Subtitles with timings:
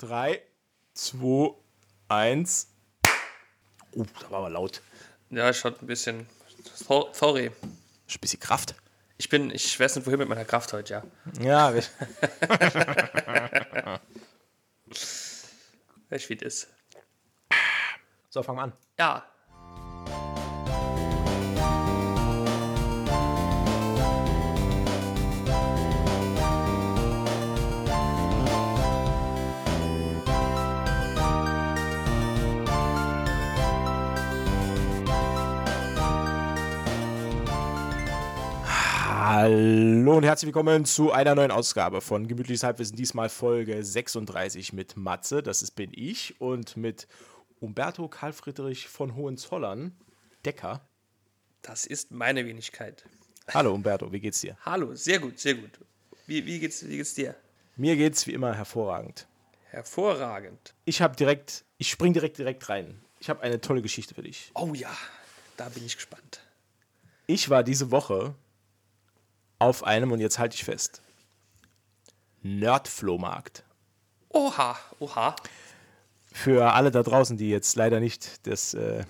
[0.00, 0.42] 3,
[0.94, 1.54] 2,
[2.08, 2.68] 1.
[3.92, 4.80] Oh, das war aber laut.
[5.30, 6.26] Ja, ich hatte ein bisschen.
[6.74, 7.50] So- Sorry.
[7.62, 8.74] Ein bisschen Kraft.
[9.18, 11.02] Ich bin, ich weiß nicht wohin mit meiner Kraft heute, ja.
[11.40, 11.74] Ja,
[16.08, 16.68] Weißt du, wie das ist?
[18.30, 18.72] so, fangen wir an.
[18.98, 19.24] Ja.
[40.10, 42.96] Hallo und herzlich willkommen zu einer neuen Ausgabe von Gemütliches Halbwissen.
[42.96, 47.06] Diesmal Folge 36 mit Matze, das ist, bin ich, und mit
[47.60, 49.96] Umberto Karl Friedrich von Hohenzollern,
[50.44, 50.80] Decker.
[51.62, 53.04] Das ist meine Wenigkeit.
[53.54, 54.56] Hallo Umberto, wie geht's dir?
[54.64, 55.78] Hallo, sehr gut, sehr gut.
[56.26, 57.36] Wie, wie, geht's, wie geht's dir?
[57.76, 59.28] Mir geht's wie immer hervorragend.
[59.66, 60.74] Hervorragend.
[60.86, 63.00] Ich habe direkt, ich spring direkt direkt rein.
[63.20, 64.50] Ich habe eine tolle Geschichte für dich.
[64.54, 64.90] Oh ja,
[65.56, 66.40] da bin ich gespannt.
[67.28, 68.34] Ich war diese Woche
[69.60, 71.00] auf einem, und jetzt halte ich fest,
[72.42, 73.62] Nerdflohmarkt.
[74.30, 75.36] Oha, oha.
[76.32, 79.04] Für alle da draußen, die jetzt leider nicht das, äh,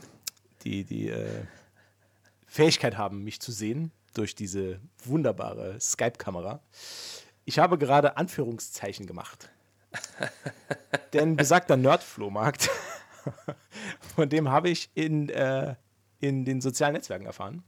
[0.64, 1.44] die, die äh,
[2.46, 6.60] Fähigkeit haben, mich zu sehen durch diese wunderbare Skype-Kamera.
[7.44, 9.50] Ich habe gerade Anführungszeichen gemacht.
[11.12, 12.70] Denn besagter Nerdflohmarkt,
[14.16, 15.76] von dem habe ich in, äh,
[16.18, 17.62] in den sozialen Netzwerken erfahren.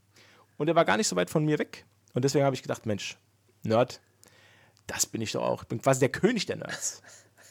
[0.57, 1.85] Und er war gar nicht so weit von mir weg.
[2.15, 3.17] Und deswegen habe ich gedacht, Mensch,
[3.63, 4.01] Nerd,
[4.87, 5.63] das bin ich doch auch.
[5.63, 7.03] Ich bin quasi der König der Nerds.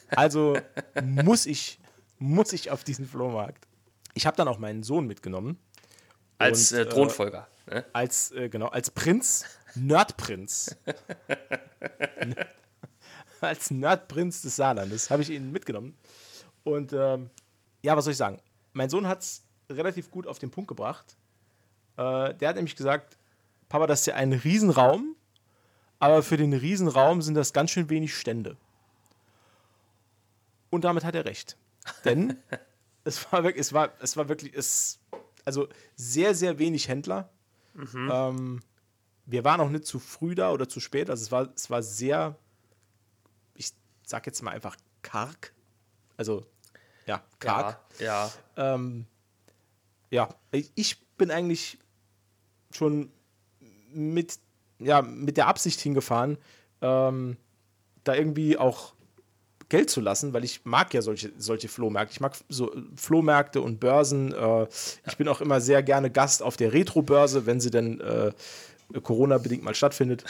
[0.09, 0.57] Also
[1.03, 1.79] muss ich,
[2.19, 3.67] muss ich auf diesen Flohmarkt.
[4.13, 5.57] Ich habe dann auch meinen Sohn mitgenommen.
[6.37, 7.47] Als Und, äh, äh, Thronfolger.
[7.67, 7.85] ne?
[7.93, 9.45] Als, äh, genau, als Prinz,
[9.75, 10.75] Nerdprinz.
[13.41, 15.97] als Nerdprinz des Saarlandes habe ich ihn mitgenommen.
[16.63, 17.29] Und ähm,
[17.81, 18.39] ja, was soll ich sagen?
[18.73, 21.17] Mein Sohn hat es relativ gut auf den Punkt gebracht.
[21.97, 23.17] Äh, der hat nämlich gesagt,
[23.71, 25.15] Papa, das ist ja ein Riesenraum,
[25.99, 28.57] aber für den Riesenraum sind das ganz schön wenig Stände.
[30.69, 31.57] Und damit hat er recht.
[32.05, 32.37] Denn
[33.03, 34.99] es war wirklich, es war, es war wirklich, es,
[35.45, 37.29] also sehr, sehr wenig Händler.
[38.11, 38.61] Ähm,
[39.25, 41.09] wir waren auch nicht zu früh da oder zu spät.
[41.09, 42.35] Also es war, es war sehr,
[43.55, 43.71] ich
[44.03, 45.53] sag jetzt mal einfach karg.
[46.17, 46.45] Also,
[47.05, 47.79] ja, karg.
[47.99, 48.73] Ja, ja.
[48.75, 49.05] Ähm,
[50.09, 51.77] ja, ich- ich bin eigentlich
[52.71, 53.11] schon
[53.93, 54.39] mit,
[54.79, 56.37] ja, mit der Absicht hingefahren,
[56.81, 57.37] ähm,
[58.03, 58.93] da irgendwie auch
[59.69, 62.11] Geld zu lassen, weil ich mag ja solche, solche Flohmärkte.
[62.11, 64.33] Ich mag so Flohmärkte und Börsen.
[64.33, 64.67] Äh,
[65.07, 68.31] ich bin auch immer sehr gerne Gast auf der Retro-Börse, wenn sie denn äh,
[69.01, 70.25] Corona-bedingt mal stattfindet.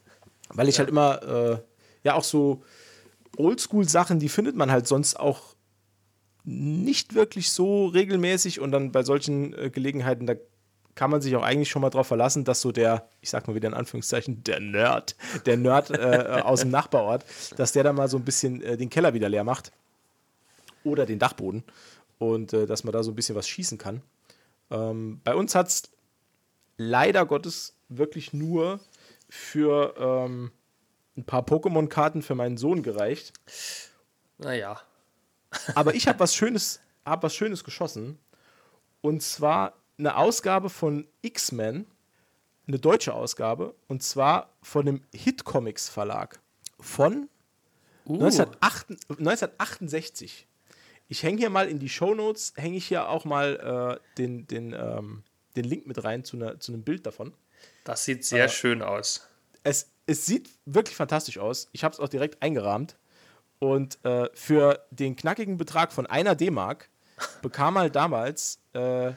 [0.50, 1.58] Weil ich halt immer, äh,
[2.04, 2.62] ja, auch so
[3.38, 5.56] Oldschool-Sachen, die findet man halt sonst auch
[6.44, 10.34] nicht wirklich so regelmäßig und dann bei solchen äh, Gelegenheiten, da
[10.94, 13.54] kann man sich auch eigentlich schon mal drauf verlassen, dass so der, ich sag mal
[13.54, 15.16] wieder in Anführungszeichen, der Nerd,
[15.46, 17.24] der Nerd äh, aus dem Nachbarort,
[17.56, 19.72] dass der da mal so ein bisschen äh, den Keller wieder leer macht
[20.84, 21.64] oder den Dachboden
[22.18, 24.02] und äh, dass man da so ein bisschen was schießen kann.
[24.70, 25.82] Ähm, bei uns hat es
[26.76, 28.80] leider Gottes wirklich nur
[29.28, 30.52] für ähm,
[31.16, 33.32] ein paar Pokémon-Karten für meinen Sohn gereicht.
[34.38, 34.80] Naja.
[35.74, 38.18] Aber ich habe was Schönes, hab was Schönes geschossen.
[39.00, 41.86] Und zwar eine Ausgabe von X-Men,
[42.66, 46.40] eine deutsche Ausgabe, und zwar von dem Hit Comics Verlag
[46.80, 47.28] von
[48.04, 50.46] Uh, 1908 1968.
[51.08, 54.72] Ich hänge hier mal in die Shownotes, hänge ich hier auch mal äh, den, den,
[54.72, 55.22] ähm,
[55.56, 57.32] den Link mit rein zu, einer, zu einem Bild davon.
[57.84, 59.28] das sieht Äh, sehr schön aus.
[59.62, 61.68] Es, es sieht wirklich fantastisch aus.
[61.72, 62.96] Ich habe es auch direkt eingerahmt.
[63.58, 66.88] Und äh, für den knackigen Betrag von einer D-Mark
[67.42, 69.12] bekam halt damals äh,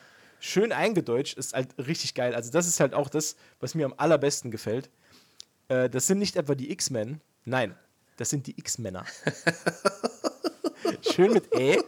[0.45, 2.35] schön eingedeutscht, ist halt richtig geil.
[2.35, 4.89] Also, das ist halt auch das, was mir am allerbesten gefällt.
[5.67, 7.75] Äh, das sind nicht etwa die X-Men, nein,
[8.17, 9.05] das sind die X-Männer.
[11.13, 11.81] schön mit Ä.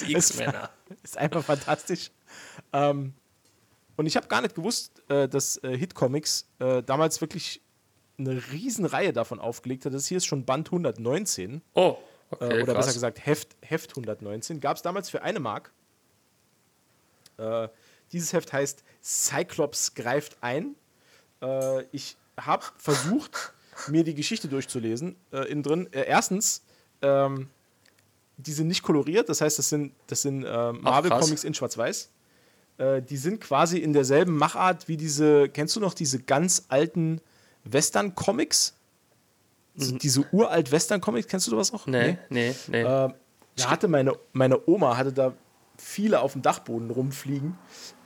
[0.00, 0.70] Die X-Männer.
[1.02, 2.10] Ist einfach fantastisch.
[2.72, 3.12] Ähm,
[3.96, 7.60] und ich habe gar nicht gewusst, äh, dass äh, Hit Comics äh, damals wirklich
[8.18, 9.94] eine Riesenreihe davon aufgelegt hat.
[9.94, 11.62] Das hier ist schon Band 119.
[11.74, 11.96] Oh,
[12.30, 12.86] Äh, okay, oder krass.
[12.86, 14.60] besser gesagt Heft, Heft 119.
[14.60, 15.72] Gab es damals für eine Mark.
[17.38, 17.68] Äh,
[18.12, 20.74] dieses Heft heißt Cyclops greift ein.
[21.42, 23.52] Äh, ich habe versucht,
[23.88, 25.16] mir die Geschichte durchzulesen.
[25.32, 25.88] Äh, innen drin.
[25.92, 26.62] Äh, erstens,
[27.02, 27.48] ähm,
[28.36, 32.10] die sind nicht koloriert, das heißt, das sind, das sind äh, Marvel-Comics in Schwarz-Weiß.
[32.80, 37.20] Die sind quasi in derselben Machart wie diese, kennst du noch diese ganz alten
[37.64, 38.74] Western-Comics?
[39.78, 41.86] diese uralt Western-Comics, kennst du sowas noch?
[41.86, 42.82] Nee, nee, nee.
[42.82, 45.32] Äh, da hatte meine, meine Oma hatte da
[45.80, 47.56] viele auf dem Dachboden rumfliegen.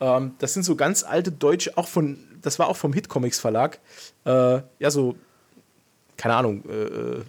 [0.01, 3.39] Ähm, das sind so ganz alte deutsche, auch von, das war auch vom Hit Comics
[3.41, 3.79] Verlag.
[4.25, 5.17] Äh, ja, so,
[6.17, 7.25] keine Ahnung, äh, äh,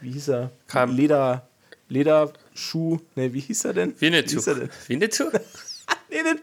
[0.00, 0.50] wie hieß er?
[0.66, 1.46] Kam- Leder,
[1.88, 3.94] Lederschuh, ne, wie hieß er denn?
[3.98, 4.36] Wie Winnetou.
[4.36, 4.70] hieß er denn?
[4.88, 5.30] Winnetou?
[6.08, 6.40] Nee, den,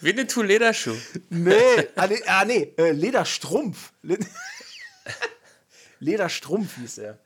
[0.00, 0.94] Winnetou Lederschuh.
[1.30, 1.52] nee,
[1.96, 3.92] ah, nee, ah, nee äh, Lederstrumpf.
[4.02, 4.18] Le
[6.00, 7.18] Lederstrumpf hieß er.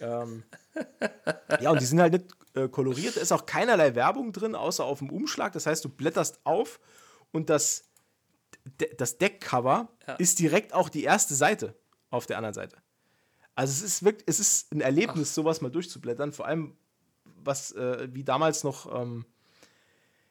[0.00, 0.42] Ähm,
[1.60, 3.16] ja, und die sind halt nicht äh, koloriert.
[3.16, 5.52] Da ist auch keinerlei Werbung drin, außer auf dem Umschlag.
[5.52, 6.80] Das heißt, du blätterst auf
[7.32, 7.84] und das,
[8.80, 10.14] de das Deckcover Ja.
[10.14, 11.74] ist direkt auch die erste Seite
[12.10, 12.76] auf der anderen Seite.
[13.54, 16.32] Also es ist wirklich, es ist ein Erlebnis, sowas mal durchzublättern.
[16.32, 16.76] Vor allem,
[17.24, 19.26] was äh, wie damals noch, ähm,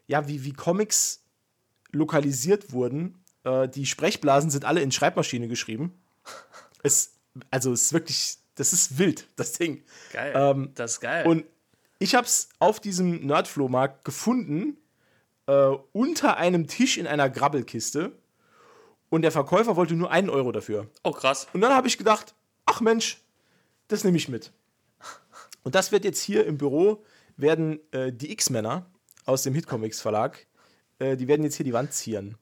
[0.08, 1.24] ja, wie, wie Comics
[1.92, 3.24] lokalisiert wurden.
[3.44, 5.98] Äh, die Sprechblasen sind alle in Schreibmaschine geschrieben.
[6.84, 7.20] Es,
[7.52, 9.84] also es ist wirklich, das ist wild, das Ding.
[10.12, 10.34] Geil.
[10.36, 11.28] Ähm, das ist geil.
[11.28, 11.46] Und
[12.02, 14.78] ich habe es auf diesem Nerdflohmarkt gefunden,
[15.46, 18.12] äh, unter einem Tisch in einer Grabbelkiste.
[19.10, 20.90] Und der Verkäufer wollte nur einen Euro dafür.
[21.04, 21.48] oh, krass.
[21.54, 22.34] Und dann habe ich gedacht,
[22.66, 23.22] ach Mensch,
[23.88, 24.52] das nehme ich mit.
[25.64, 27.04] Und das wird jetzt hier im Büro,
[27.38, 28.90] werden äh, die X-Männer
[29.26, 30.48] aus dem Hitcomics Verlag,
[30.98, 32.38] äh, die werden jetzt hier die Wand zieren.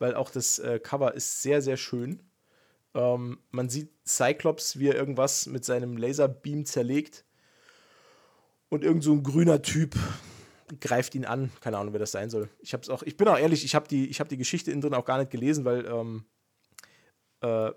[0.00, 2.22] Weil auch das äh, Cover ist sehr, sehr schön.
[2.94, 7.25] Ähm, man sieht Cyclops, wie er irgendwas mit seinem Laserbeam zerlegt.
[8.68, 9.94] Und irgend so ein grüner Typ
[10.80, 11.52] greift ihn an.
[11.60, 12.48] Keine Ahnung, wer das sein soll.
[12.58, 14.80] Ich, hab's auch, ich bin auch ehrlich, ich habe die, ich hab die Geschichte innen
[14.80, 16.24] drin auch gar nicht gelesen, weil ähm,
[17.40, 17.70] äh,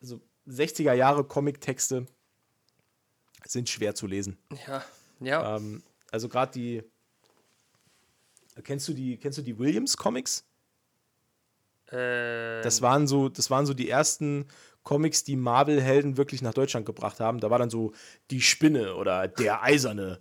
[0.00, 2.06] so 60er Jahre Comic-Texte
[3.46, 4.38] sind schwer zu lesen.
[4.66, 4.84] Ja,
[5.20, 5.56] ja.
[5.56, 6.82] Ähm, also gerade die.
[8.64, 10.44] Kennst du die, kennst du die Williams-Comics?
[11.90, 14.46] äh, Das waren so, das waren so die ersten
[14.82, 17.40] Comics, die Marvel-Helden wirklich nach Deutschland gebracht haben.
[17.40, 17.92] Da war dann so
[18.30, 20.18] die Spinne oder der Eiserne.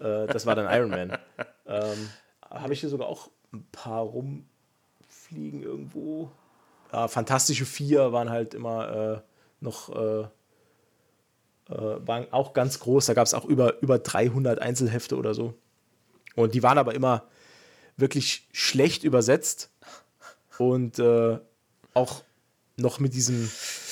[0.00, 1.18] Äh, das war dann Iron Man.
[1.70, 2.08] Ähm,
[2.48, 6.30] Habe ich hier sogar auch ein paar rumfliegen irgendwo.
[6.90, 9.20] Ja, Fantastische Vier waren halt immer äh,
[9.60, 10.20] noch, äh,
[11.70, 13.04] äh, waren auch ganz groß.
[13.04, 15.52] Da gab es auch über, über 300 Einzelhefte oder so.
[16.36, 17.24] Und die waren aber immer
[17.98, 19.70] wirklich schlecht übersetzt
[20.58, 21.38] und äh,
[21.94, 22.22] auch
[22.76, 23.50] noch mit diesem,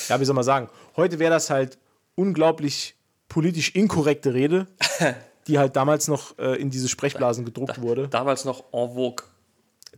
[0.08, 1.78] ja, wie soll man sagen, heute wäre das halt
[2.14, 2.96] unglaublich
[3.28, 4.66] politisch inkorrekte Rede,
[5.46, 8.08] die halt damals noch äh, in diese Sprechblasen gedruckt wurde.
[8.08, 9.24] damals noch en vogue.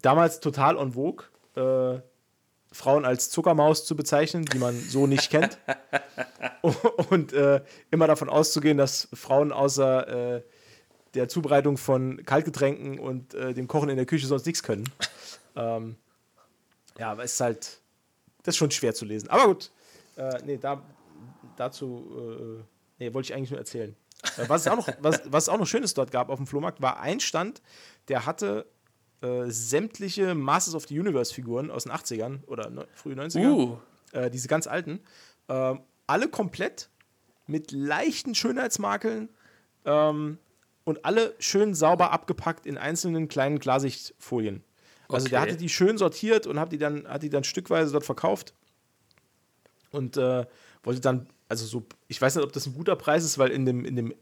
[0.03, 1.25] Damals total en vogue,
[1.57, 2.01] äh,
[2.71, 5.59] Frauen als Zuckermaus zu bezeichnen, die man so nicht kennt.
[7.11, 10.43] Und äh, immer davon auszugehen, dass Frauen außer äh,
[11.15, 14.85] der Zubereitung von Kaltgetränken und äh, dem Kochen in der Küche sonst nichts können.
[15.57, 15.97] Ähm,
[16.99, 17.81] ja, aber es ist halt,
[18.43, 19.31] das ist schon schwer zu lesen.
[19.31, 19.71] Aber gut,
[20.19, 20.82] äh, nee, da,
[21.56, 22.65] dazu, äh,
[22.99, 23.97] nee, wollte ich eigentlich nur erzählen.
[24.37, 26.47] Äh, was, es auch noch, was, was es auch noch Schönes dort gab auf dem
[26.47, 27.62] Flohmarkt, war ein Stand,
[28.09, 28.67] der hatte
[29.20, 33.76] äh, sämtliche Masters of the Universe-Figuren aus den 80ern oder ne, frühen 90ern Uh,
[34.12, 35.00] äh, diese ganz alten,
[35.49, 36.91] ähm, alle komplett
[37.47, 39.29] mit leichten Schönheitsmakeln
[39.85, 40.38] ähm,
[40.85, 44.64] und alle schön sauber abgepackt in einzelnen kleinen Klarsichtfolien.
[45.09, 45.50] Also der Okay.
[45.50, 48.55] hatte die schön sortiert und hat die dann, hat die dann stückweise dort verkauft
[49.90, 50.46] und äh,
[50.82, 53.67] wollte dann, also so, ich weiß nicht, ob das ein guter Preis ist, weil in
[53.67, 54.14] dem, in dem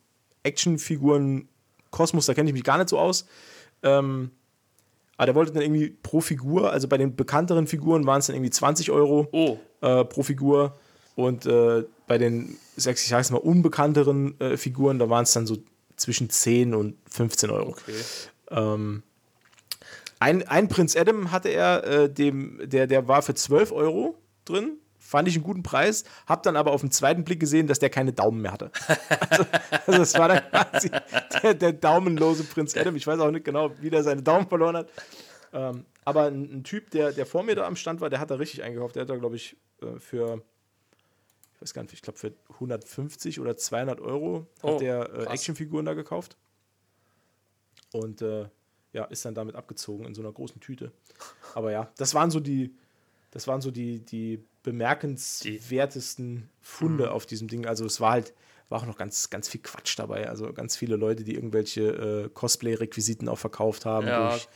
[0.42, 3.26] Actionfiguren-Kosmos, da kenne ich mich gar nicht so aus.
[3.82, 4.30] Ähm,
[5.16, 8.36] aber der wollte dann irgendwie pro Figur, also bei den bekannteren Figuren waren es dann
[8.36, 10.76] irgendwie 20 Euro oh, äh, pro Figur.
[11.14, 15.46] Und äh, bei den, sechs, ich sag's mal, unbekannteren äh, Figuren, da waren es dann
[15.46, 15.56] so
[15.96, 17.70] zwischen 10 und 15 Euro.
[17.70, 17.94] okay.
[18.50, 19.02] Ähm,
[20.18, 24.78] ein, ein Prinz Adam hatte er, äh, dem, der, der war für 12 Euro drin.
[25.06, 26.04] Fand ich einen guten Preis.
[26.26, 28.72] Hab dann aber auf den zweiten Blick gesehen, dass der keine Daumen mehr hatte.
[29.30, 29.46] Also,
[29.86, 30.90] also das war dann quasi
[31.42, 32.96] der, der daumenlose Prinz Adam.
[32.96, 34.88] Ich weiß auch nicht genau, wie der seine Daumen verloren hat.
[35.52, 38.30] Ähm, aber ein, ein Typ, der, der vor mir da am Stand war, der hat
[38.30, 38.96] da richtig eingekauft.
[38.96, 40.42] Der hat da, glaube ich, äh, für,
[41.54, 45.24] ich weiß gar nicht, ich glaube für 150 oder 200 Euro Oh, hat der äh.
[45.26, 46.36] Actionfiguren da gekauft.
[47.92, 48.48] Und äh,
[48.92, 50.90] ja, ist dann damit abgezogen in so einer großen Tüte.
[51.54, 52.74] Aber ja, das waren so die,
[53.30, 57.66] das waren so die, die bemerkenswertesten Funde auf diesem Ding.
[57.66, 58.34] Also es war halt,
[58.68, 60.28] war auch noch ganz, ganz viel Quatsch dabei.
[60.28, 61.82] Also ganz viele Leute, die irgendwelche
[62.24, 64.06] äh, Cosplay-Requisiten auch verkauft haben.
[64.08, 64.36] Ja.
[64.36, 64.48] ich,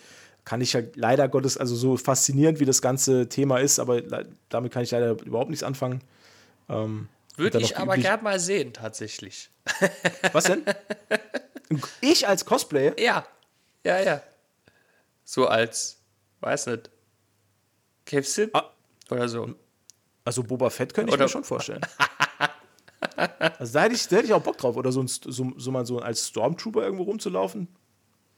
[0.44, 4.02] kann ich halt leider Gottes, also so faszinierend wie das ganze Thema ist, aber
[4.48, 6.00] damit kann ich leider überhaupt nichts anfangen.
[6.68, 9.50] Ähm, Würde ich aber gern mal sehen, tatsächlich.
[10.32, 10.64] Was denn?
[12.00, 12.92] ich als Cosplay?
[12.98, 13.26] Ja,
[13.84, 14.22] ja, ja.
[15.24, 15.98] So als,
[16.40, 16.90] weiß nicht,
[18.06, 18.70] Cave Sid Ah.
[19.10, 19.54] oder so.
[20.30, 21.80] Also Boba Fett könnte ich Oder- mir schon vorstellen.
[23.58, 24.76] Also da hätte ich, da hätte ich auch Bock drauf.
[24.76, 27.66] Oder so, ein, so, so mal so als Stormtrooper irgendwo rumzulaufen.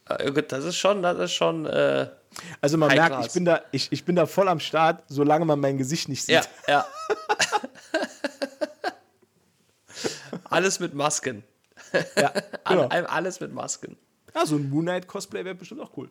[0.09, 1.67] Äh, gut, Das ist schon, das ist schon.
[1.67, 2.09] Äh,
[2.63, 3.27] Also man merkt, class.
[3.27, 6.23] ich bin, da, ich, ich bin da voll am Start, solange man mein Gesicht nicht
[6.25, 6.37] sieht.
[6.37, 6.87] ja, ja.
[10.45, 11.45] alles mit Masken.
[12.17, 12.33] Ja,
[12.69, 12.87] genau.
[12.89, 13.99] All- Alles mit Masken.
[14.35, 16.11] ja so ein Moon Knight Cosplay wäre bestimmt auch cool.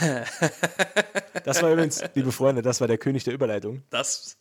[1.44, 3.82] Das war übrigens, liebe Freunde, das war der König der Überleitung.
[3.90, 4.38] Das,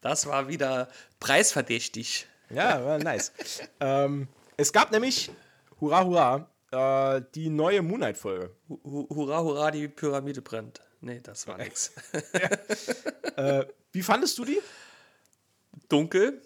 [0.00, 0.88] das war wieder
[1.20, 2.26] preisverdächtig.
[2.48, 3.32] Ja, war nice.
[3.80, 5.30] ähm, es gab nämlich,
[5.80, 8.54] hurra, hurra, äh, die neue Moon Knight-Folge.
[8.68, 10.80] Hu- hu- Hurra, hurra, die Pyramide brennt.
[11.00, 11.92] Nee, das war nix.
[13.36, 14.58] Äh, wie fandest du die?
[15.90, 16.40] Dunkel.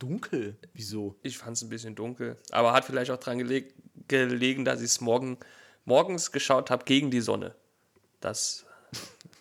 [0.00, 0.56] Dunkel.
[0.72, 1.14] Wieso?
[1.22, 2.36] Ich fand es ein bisschen dunkel.
[2.50, 3.74] Aber hat vielleicht auch dran geleg
[4.08, 5.38] gelegen, dass ich es morgen,
[5.88, 7.54] morgens geschaut habe gegen die Sonne.
[8.20, 8.64] Das.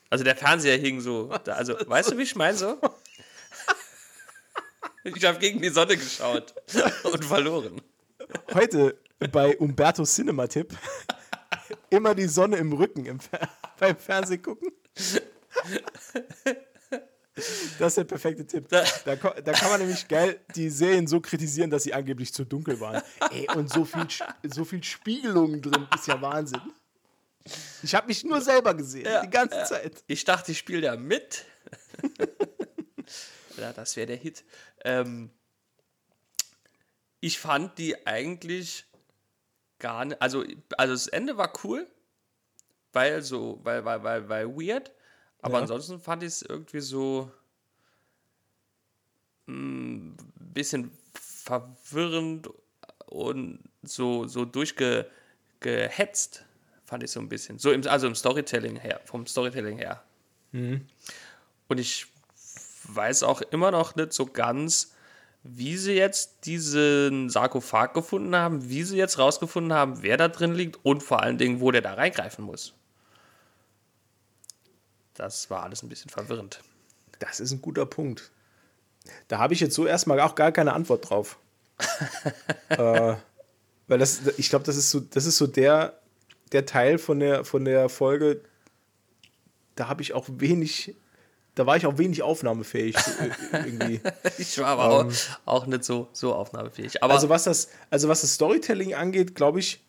[0.09, 1.29] Also der Fernseher hing so.
[1.43, 2.79] Da, also, weißt du, wie ich meine so?
[5.03, 6.53] Ich habe gegen die Sonne geschaut
[7.03, 7.81] und verloren.
[8.53, 8.97] Heute
[9.31, 10.75] bei Umberto Cinema-Tipp
[11.89, 13.47] immer die Sonne im Rücken im Fer
[13.79, 14.71] beim Fernsehen gucken.
[17.79, 18.67] Das ist der perfekte Tipp.
[18.69, 22.45] Da- Da, da kann man nämlich geil die Serien so kritisieren, dass sie angeblich zu
[22.45, 23.01] dunkel waren.
[23.31, 24.07] Ey, und so viel,
[24.49, 26.61] so viel Spiegelungen drin ist ja Wahnsinn.
[27.83, 29.65] Ich habe mich nur selber gesehen, Ja, die ganze ja.
[29.65, 30.03] Zeit.
[30.07, 31.45] Ich dachte, ich spiele da mit.
[33.57, 34.43] ja, das wäre der Hit.
[34.83, 35.29] Ähm,
[37.19, 38.85] ich fand die eigentlich
[39.79, 40.21] gar nicht.
[40.21, 40.43] Also,
[40.77, 41.87] also das Ende war cool,
[42.93, 44.91] weil so, weil, weil, weil, weil weird.
[45.41, 45.61] Aber Ja.
[45.61, 47.31] ansonsten fand ich es irgendwie so
[49.47, 50.17] ein
[50.53, 52.49] bisschen verwirrend
[53.05, 56.45] und so, so durchgehetzt,
[56.85, 57.59] fand ich so ein bisschen.
[57.59, 60.03] So im, also im Storytelling her, vom Storytelling her.
[61.67, 62.07] Und ich
[62.83, 64.93] weiß auch immer noch nicht so ganz,
[65.43, 70.53] wie sie jetzt diesen Sarkophag gefunden haben, wie sie jetzt rausgefunden haben, wer da drin
[70.53, 72.73] liegt und vor allen Dingen, wo der da reingreifen muss.
[75.13, 76.61] Das war alles ein bisschen verwirrend.
[77.19, 78.31] Das ist ein guter Punkt.
[79.27, 81.37] Da habe ich jetzt so erstmal auch gar keine Antwort drauf.
[82.69, 83.15] äh,
[83.87, 85.99] weil das, ich glaube, das ist so, das ist so der,
[86.51, 88.41] der Teil von der, von der Folge,
[89.75, 90.95] da habe ich auch wenig,
[91.55, 94.01] da war ich auch wenig aufnahmefähig so, äh, irgendwie.
[94.37, 95.13] Ich war aber auch,
[95.45, 97.01] auch nicht so, so aufnahmefähig.
[97.03, 99.83] Aber Also was das, also was das Storytelling angeht, glaube ich,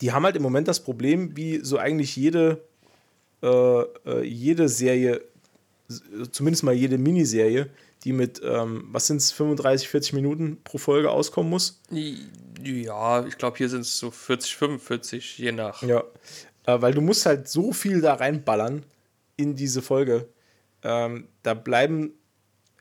[0.00, 2.62] die haben halt im Moment das Problem, wie so eigentlich jede,
[3.42, 5.22] äh, äh, jede Serie,
[6.30, 7.70] zumindest mal jede Miniserie,
[8.04, 11.80] die mit, ähm, was sind es, 35, 40 Minuten pro Folge auskommen muss.
[11.90, 15.82] ja, ich glaube, hier sind es so 40, 45, je nach.
[15.82, 16.04] Ja.
[16.66, 18.84] Äh, weil du musst halt so viel da reinballern
[19.36, 20.28] in diese Folge.
[20.82, 22.12] Ähm, da bleiben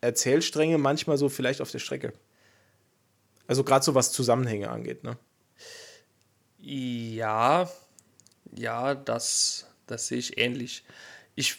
[0.01, 2.13] Erzählstränge manchmal so vielleicht auf der Strecke.
[3.48, 5.17] Also gerade so was Zusammenhänge angeht, ne?
[6.57, 7.69] Ja,
[8.55, 10.86] ja, das, das sehe ich ähnlich.
[11.36, 11.57] Ich,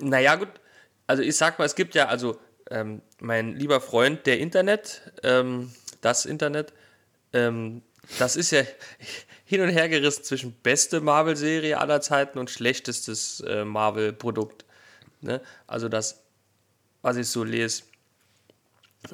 [0.00, 0.48] naja, gut,
[1.06, 2.38] also ich sag mal, es gibt ja, also
[2.70, 6.72] ähm, mein lieber Freund, der Internet, ähm, das Internet,
[7.32, 7.82] ähm,
[8.18, 8.62] das ist ja
[9.44, 14.64] hin und her gerissen zwischen beste Marvel-Serie aller Zeiten und schlechtestes äh, Marvel-Produkt.
[15.20, 15.40] Ne?
[15.66, 16.20] Also das,
[17.02, 17.84] was ich so lese.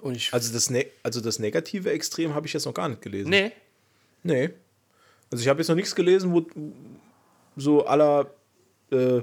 [0.00, 3.02] Und ich, Also das, ne also das negative Extrem habe ich jetzt noch gar nicht
[3.02, 3.30] gelesen.
[3.30, 3.52] nee,
[4.22, 4.50] Nee.
[5.30, 6.46] Also ich habe jetzt noch nichts gelesen, wo
[7.56, 8.30] so aller
[8.90, 9.22] äh,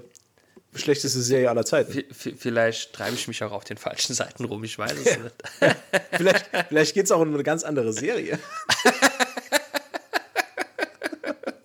[0.76, 1.92] schlechteste Serie aller Zeiten.
[2.14, 5.36] v- vielleicht treibe ich mich auch auf den falschen Seiten rum, ich weiß es nicht.
[6.12, 8.40] vielleicht vielleicht geht es auch um eine ganz andere Serie.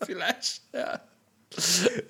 [0.06, 1.00] Vielleicht, ja.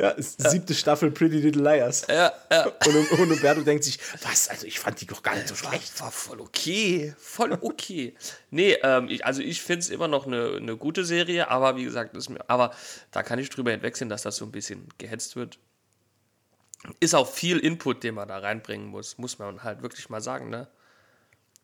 [0.00, 2.06] Ja, siebte Staffel Pretty Little Liars.
[2.08, 2.64] Ja, ja.
[2.86, 6.00] Und, und Umberto denkt sich, was, also ich fand die doch gar nicht so schlecht.
[6.00, 7.14] War voll okay.
[7.18, 8.14] Voll okay.
[8.50, 11.84] nee, ähm, ich, also ich finde es immer noch eine, eine gute Serie, aber wie
[11.84, 12.74] gesagt, ist mir, aber
[13.10, 15.58] da kann ich drüber hinwegsehen, dass das so ein bisschen gehetzt wird.
[17.00, 20.50] Ist auch viel Input, den man da reinbringen muss, muss man halt wirklich mal sagen,
[20.50, 20.68] ne?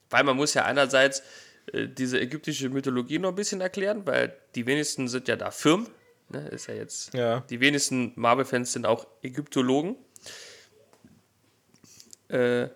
[0.09, 1.23] Weil man muss ja einerseits
[1.73, 5.89] äh, diese ägyptische Mythologie noch ein bisschen erklären, weil die wenigsten sind ja da firm.
[6.29, 6.49] Ne?
[6.49, 7.15] Ist ja jetzt.
[7.15, 7.41] Ja.
[7.51, 9.97] Die wenigsten Marvel-Fans sind auch Ägyptologen.
[12.29, 12.69] Äh,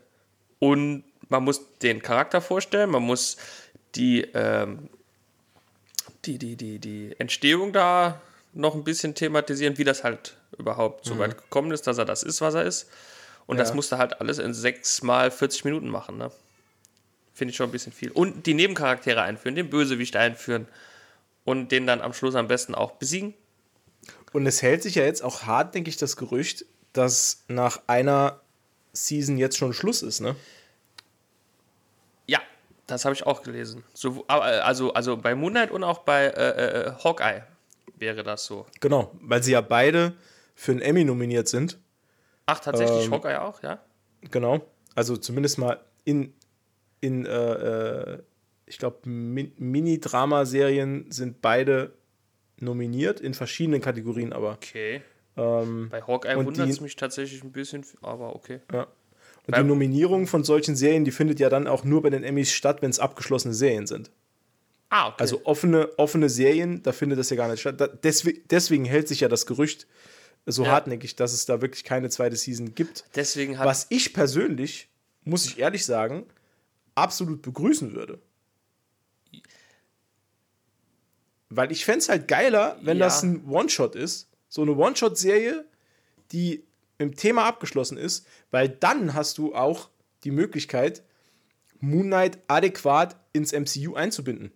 [0.58, 3.36] und man muss den Charakter vorstellen, man muss
[3.94, 4.88] die, ähm,
[6.24, 8.20] die, die, die, die Entstehung da
[8.54, 12.22] noch ein bisschen thematisieren, wie das halt überhaupt so weit gekommen ist, dass er das
[12.22, 12.88] ist, was er ist.
[13.46, 13.74] Und das Ja.
[13.74, 16.16] musste halt alles in sechs mal 40 Minuten machen.
[16.16, 16.30] Ne?
[17.34, 18.10] Finde ich schon ein bisschen viel.
[18.10, 20.68] Und die Nebencharaktere einführen, den Bösewicht einführen
[21.44, 23.34] und den dann am Schluss am besten auch besiegen.
[24.32, 28.40] Und es hält sich ja jetzt auch hart, denke ich, das Gerücht, dass nach einer
[28.92, 30.36] Season jetzt schon Schluss ist, ne?
[32.26, 32.40] Ja,
[32.86, 33.84] das habe ich auch gelesen.
[33.94, 37.42] So, also, also bei Moonlight und auch bei äh, äh, Hawkeye
[37.96, 38.66] wäre das so.
[38.80, 40.14] Genau, weil sie ja beide
[40.54, 41.78] für einen Emmy nominiert sind.
[42.46, 43.80] Ach, tatsächlich, ähm, Hawkeye auch, ja?
[44.30, 44.60] Genau.
[44.94, 46.34] Also zumindest mal in,
[47.00, 48.22] in äh, äh
[48.66, 51.92] ich glaube, Mi Mini-Drama-Serien sind beide
[52.58, 54.52] nominiert, in verschiedenen Kategorien aber.
[54.52, 55.02] Okay.
[55.36, 58.60] Ähm, Bei Hawkeye wundert es mich tatsächlich ein bisschen, aber okay.
[58.72, 58.86] Ja.
[59.46, 62.52] Und die Nominierung von solchen Serien, die findet ja dann auch nur bei den Emmys
[62.52, 64.10] statt, wenn es abgeschlossene Serien sind.
[64.94, 65.16] Ah, okay.
[65.18, 67.80] Also offene, offene Serien, da findet das ja gar nicht statt.
[67.80, 69.88] Da, deswegen, deswegen hält sich ja das Gerücht
[70.46, 70.70] so ja.
[70.70, 73.04] hartnäckig, dass es da wirklich keine zweite Season gibt.
[73.16, 74.88] Deswegen Was ich persönlich,
[75.24, 76.26] muss ich ehrlich sagen,
[76.94, 78.20] absolut begrüßen würde.
[81.48, 83.06] Weil ich fände es halt geiler, wenn ja.
[83.06, 84.28] das ein One-Shot ist.
[84.48, 85.64] So eine One-Shot-Serie,
[86.30, 86.62] die
[86.98, 89.90] im Thema abgeschlossen ist, weil dann hast du auch
[90.22, 91.02] die Möglichkeit,
[91.80, 94.52] Moon Knight adäquat ins MCU einzubinden.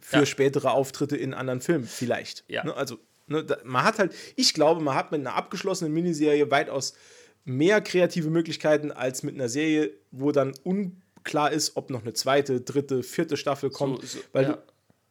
[0.00, 0.26] Für ja.
[0.26, 2.44] spätere Auftritte in anderen Filmen, vielleicht.
[2.48, 2.64] Ja.
[2.64, 6.50] Ne, also, ne, da, man hat halt, ich glaube, man hat mit einer abgeschlossenen Miniserie
[6.50, 6.94] weitaus
[7.44, 12.60] mehr kreative Möglichkeiten als mit einer Serie, wo dann unklar ist, ob noch eine zweite,
[12.60, 14.02] dritte, vierte Staffel kommt.
[14.02, 14.52] So, so, weil ja.
[14.52, 14.58] du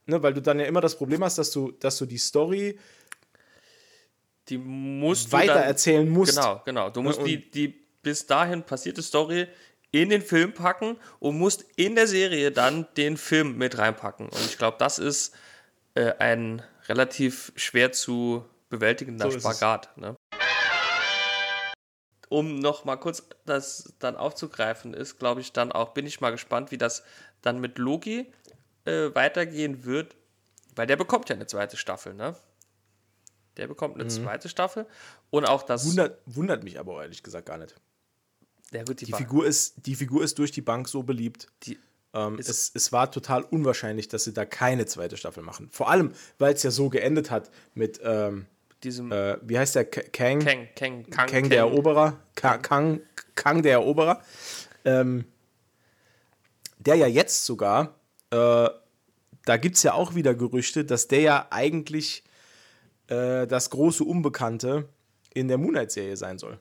[0.07, 2.77] ne, weil du dann ja immer das Problem hast, dass du, dass du die Story
[4.49, 6.35] die musst weiter dann, erzählen musst.
[6.35, 6.89] Genau, genau.
[6.91, 7.67] Du musst die, die
[8.03, 9.47] bis dahin passierte Story
[10.01, 14.27] in den Film packen und musst in der Serie dann den Film mit reinpacken.
[14.27, 15.33] Und ich glaube, das ist
[15.93, 19.95] äh, ein relativ schwer zu bewältigender so Spagat.
[19.97, 20.15] Ne?
[22.27, 26.31] Um noch mal kurz das dann aufzugreifen, ist, glaube ich, dann auch, bin ich mal
[26.31, 27.03] gespannt, wie das
[27.41, 28.33] dann mit Loki
[28.83, 30.17] äh, weitergehen wird,
[30.75, 32.35] weil der bekommt ja eine zweite Staffel, ne?
[33.55, 34.09] Der bekommt eine mhm.
[34.09, 34.85] zweite Staffel
[35.29, 35.85] und auch das.
[35.85, 37.75] Wundert, wundert mich aber ehrlich gesagt gar nicht.
[38.71, 41.47] Ja, gut, die, die Figur ist, die Figur ist durch die Bank so beliebt.
[41.63, 41.77] Die,
[42.13, 45.69] ähm, es, es war total unwahrscheinlich, dass sie da keine zweite Staffel machen.
[45.71, 48.45] Vor allem, weil es ja so geendet hat mit ähm,
[48.83, 49.11] diesem.
[49.11, 49.85] Äh, wie heißt der?
[49.85, 50.39] Kang?
[50.39, 52.19] Kang, Kang, Kang, Kang der Eroberer.
[52.35, 53.01] Kang, Kang,
[53.35, 54.21] Kang der Eroberer.
[54.83, 55.25] Ähm,
[56.79, 57.95] der ja jetzt sogar
[58.31, 58.69] äh,
[59.45, 62.23] da gibt es ja auch wieder Gerüchte, dass der ja eigentlich
[63.07, 64.89] äh, das große Unbekannte
[65.33, 66.59] in der Moonlight-Serie sein soll.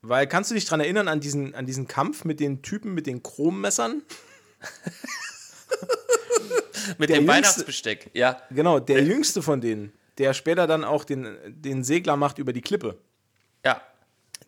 [0.00, 3.06] Weil, kannst du dich daran erinnern an diesen, an diesen Kampf mit den Typen mit
[3.06, 4.02] den Chrommessern?
[6.98, 8.40] mit der dem jüngste, Weihnachtsbesteck, ja.
[8.50, 12.60] Genau, der jüngste von denen, der später dann auch den, den Segler macht über die
[12.60, 12.98] Klippe.
[13.64, 13.80] Ja.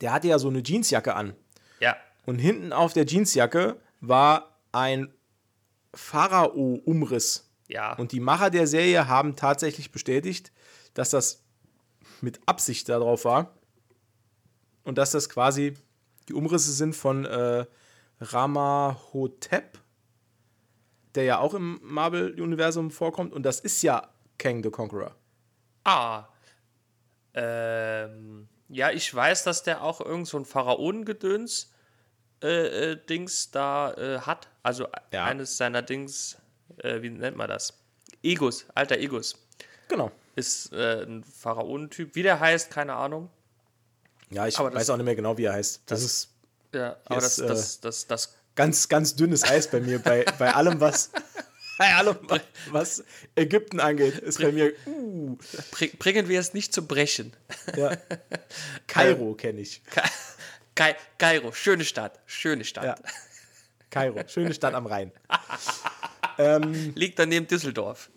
[0.00, 1.34] Der hatte ja so eine Jeansjacke an.
[1.80, 1.96] Ja.
[2.26, 5.12] Und hinten auf der Jeansjacke war ein
[5.94, 7.50] Pharao-Umriss.
[7.68, 7.94] Ja.
[7.94, 10.52] Und die Macher der Serie haben tatsächlich bestätigt,
[10.94, 11.42] dass das
[12.20, 13.54] mit Absicht darauf war.
[14.90, 15.74] Und dass das quasi
[16.28, 17.64] die Umrisse sind von äh,
[18.20, 19.78] Ramahotep,
[21.14, 23.32] der ja auch im Marvel-Universum vorkommt.
[23.32, 25.14] Und das ist ja Kang the Conqueror.
[25.84, 26.24] Ah.
[27.34, 31.72] Ähm, ja, ich weiß, dass der auch irgend so ein Pharaonengedöns
[32.42, 34.48] äh, äh, Dings da äh, hat.
[34.64, 35.24] Also ja.
[35.24, 36.36] eines seiner Dings,
[36.78, 37.80] äh, wie nennt man das?
[38.24, 39.36] Egos, alter Egos.
[39.86, 40.10] Genau.
[40.34, 42.16] Ist äh, ein Pharaonentyp.
[42.16, 43.30] Wie der heißt, keine Ahnung.
[44.30, 45.82] Ja, ich aber weiß das, auch nicht mehr genau, wie er heißt.
[45.86, 46.28] Das, das ist.
[46.72, 50.00] Ja, aber ist, das, das, das, das, Ganz, ganz dünnes Eis bei mir.
[50.00, 51.10] bei, bei allem, was.
[51.78, 52.18] Bei allem,
[52.72, 53.02] was
[53.34, 54.74] Ägypten angeht, ist bei mir.
[54.84, 55.38] Uh.
[55.98, 57.34] Bringen wir es nicht zum Brechen.
[57.74, 57.96] Ja.
[58.86, 59.80] Kairo kenne ich.
[60.74, 62.84] Kai Kairo, schöne Stadt, schöne Stadt.
[62.84, 62.94] Ja.
[63.88, 65.10] Kairo, schöne Stadt am Rhein.
[66.38, 68.10] ähm, Liegt daneben Düsseldorf.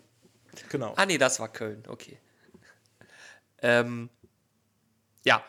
[0.68, 0.94] Genau.
[0.98, 2.18] Ah, nee, das war Köln, okay.
[3.62, 4.10] Ähm,
[5.24, 5.42] ja.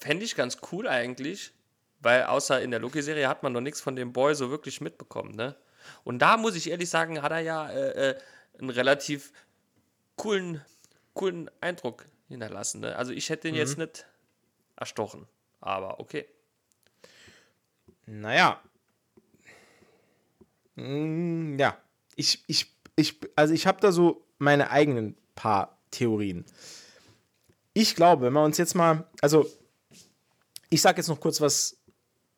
[0.00, 1.52] Fände ich ganz cool eigentlich,
[2.00, 5.34] weil außer in der Loki-Serie hat man noch nichts von dem Boy so wirklich mitbekommen,
[5.34, 5.56] ne?
[6.04, 8.18] Und da muss ich ehrlich sagen, hat er ja äh, äh,
[8.58, 9.32] einen relativ
[10.16, 10.60] coolen,
[11.14, 12.80] coolen Eindruck hinterlassen.
[12.80, 12.96] Ne?
[12.96, 13.60] Also ich hätte ihn mhm.
[13.60, 14.06] jetzt nicht
[14.76, 15.26] erstochen.
[15.60, 16.26] Aber okay.
[18.06, 18.60] Naja.
[20.76, 21.76] Mm, ja.
[22.16, 26.44] Ich, ich, ich, also ich habe da so meine eigenen paar Theorien.
[27.74, 29.48] Ich glaube, wenn wir uns jetzt mal, also
[30.70, 31.76] ich sage jetzt noch kurz was,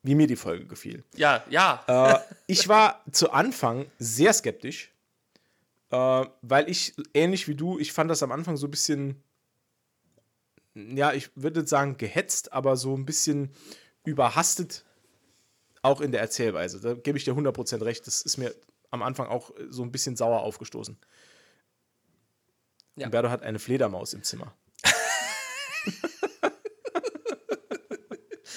[0.02, 1.04] wie mir die Folge gefiel.
[1.14, 1.84] Ja, ja.
[1.86, 4.92] Äh, ich war zu Anfang sehr skeptisch,
[5.90, 9.22] äh, weil ich, ähnlich wie du, ich fand das am Anfang so ein bisschen
[10.74, 13.50] ja, ich würde sagen, gehetzt, aber so ein bisschen
[14.04, 14.84] überhastet,
[15.82, 16.80] auch in der Erzählweise.
[16.80, 18.06] Da gebe ich dir 100% recht.
[18.06, 18.54] Das ist mir
[18.90, 20.98] am Anfang auch so ein bisschen sauer aufgestoßen.
[22.96, 23.06] Ja.
[23.06, 24.54] Umberto hat eine Fledermaus im Zimmer.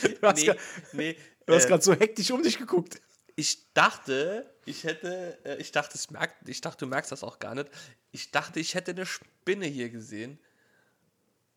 [0.22, 0.58] Du hast nee, grad-
[0.94, 3.02] nee, Du hast äh, gerade so hektisch um dich geguckt.
[3.36, 7.39] ich dachte, ich hätte, äh, ich dachte, es merkt, ich dachte, du merkst das auch
[7.39, 7.70] gar nicht.
[8.12, 10.39] Ich dachte, ich hätte eine Spinne hier gesehen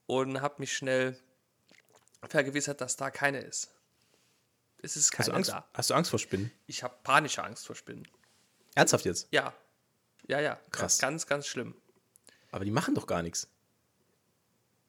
[0.06, 1.18] und habe mich schnell
[2.28, 3.70] vergewissert, dass da keine ist.
[4.82, 5.68] Es ist Hast du, keine Angst, da.
[5.74, 6.50] hast du Angst vor Spinnen?
[6.66, 8.06] Ich habe panische Angst vor Spinnen.
[8.74, 9.28] Ernsthaft jetzt?
[9.30, 9.54] Ja.
[10.28, 10.58] Ja, ja.
[10.70, 10.98] Krass.
[10.98, 11.74] Ganz, ganz schlimm.
[12.50, 13.48] Aber die machen doch gar nichts.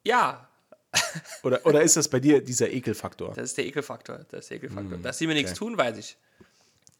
[0.04, 0.47] Ja,
[1.42, 3.34] Oder, oder ist das bei dir dieser Ekelfaktor?
[3.34, 4.20] das ist der Ekelfaktor.
[4.30, 4.92] Das ist der Ekelfaktor.
[4.96, 6.16] Hm, Dass sie mir nichts tun, weiß ich.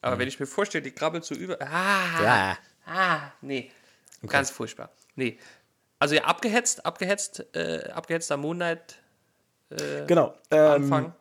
[0.03, 1.61] Aber wenn ich mir vorstelle, die krabbelt so über.
[1.61, 2.59] Ah, Ja.
[2.87, 3.71] ah, nee.
[4.27, 4.91] Ganz furchtbar.
[5.17, 5.39] Nee.
[5.99, 8.97] Also ja, abgehetzt, abgehetzt, äh, abgehetzt am Moonlight
[10.07, 10.35] Genau.
[10.51, 11.15] Ähm, Anfang.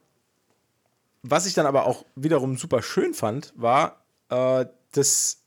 [1.23, 5.41] was ich dann aber auch wiederum super schön fand, war, äh, dass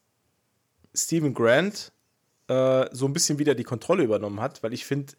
[0.95, 1.93] Stephen Grant
[2.49, 5.13] äh, so ein bisschen wieder die Kontrolle übernommen hat, weil ich finde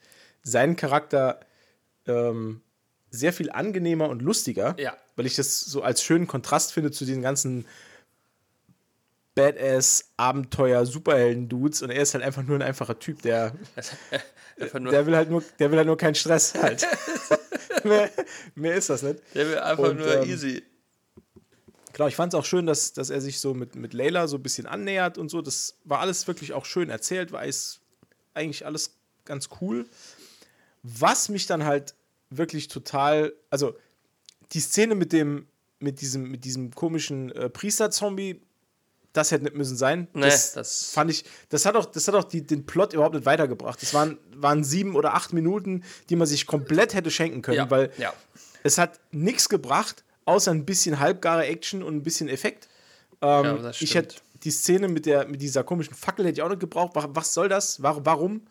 [0.44, 1.40] seinen Charakter
[2.08, 2.62] ähm,
[3.10, 4.96] sehr viel angenehmer und lustiger, Ja.
[5.16, 7.66] weil ich das so als schönen Kontrast finde zu den ganzen
[9.36, 13.54] Badass, Abenteuer, Superhelden-Dudes und er ist halt einfach nur ein einfacher Typ, der,
[14.60, 16.86] der will halt nur, der will halt nur keinen Stress halt.
[17.86, 18.10] mehr,
[18.56, 19.20] mehr ist das nicht.
[19.34, 20.64] der will einfach Und, nur ähm, easy.
[21.94, 24.38] Klar, ich fand es auch schön, dass, dass er sich so mit, mit Layla so
[24.38, 25.42] ein bisschen annähert und so.
[25.42, 27.42] Das war alles wirklich auch schön erzählt, war
[28.34, 29.86] eigentlich alles ganz cool.
[30.84, 31.96] Was mich dann halt
[32.30, 33.76] wirklich total, also
[34.54, 35.48] die Szene mit dem,
[35.80, 38.42] mit diesem, mit diesem komischen äh, Priester-Zombie,
[39.14, 40.08] das hätte nicht müssen sein.
[40.14, 43.16] Nee, das, das- fand ich, das hat auch, das hat auch die, den Plot überhaupt
[43.16, 43.82] nicht weitergebracht.
[43.82, 47.70] Das waren, waren sieben oder acht Minuten, die man sich komplett hätte schenken können, Ja,
[47.70, 48.14] weil ja.
[48.64, 52.70] es hat nichts gebracht, außer ein bisschen halbgare Action und ein bisschen Effekt.
[53.22, 56.42] ja, Ähm, das ich hätte die Szene mit, der, mit dieser komischen Fackel hätte ich
[56.42, 56.96] auch nicht gebraucht.
[56.96, 57.82] Wa- Was soll das?
[57.84, 58.06] Warum?
[58.06, 58.42] warum?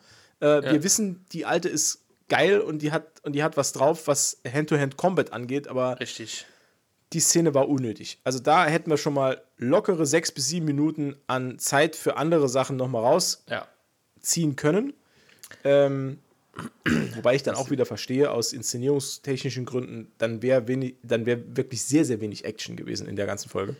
[0.41, 2.00] Äh, Wir wissen, die alte ist
[2.31, 6.45] geil und die hat, und die hat was drauf, was Hand-to-Hand-Combat angeht, aber Richtig.
[7.13, 8.19] die Szene war unnötig.
[8.23, 12.47] Also da hätten wir schon mal lockere sechs bis sieben Minuten an Zeit für andere
[12.49, 14.55] Sachen nochmal rausziehen Ja.
[14.55, 14.93] können.
[15.65, 16.19] Ähm,
[17.15, 21.83] wobei ich dann auch wieder verstehe, aus inszenierungstechnischen Gründen, dann wäre wenig, dann wäre wirklich
[21.83, 23.75] sehr, sehr wenig Action gewesen in der ganzen Folge.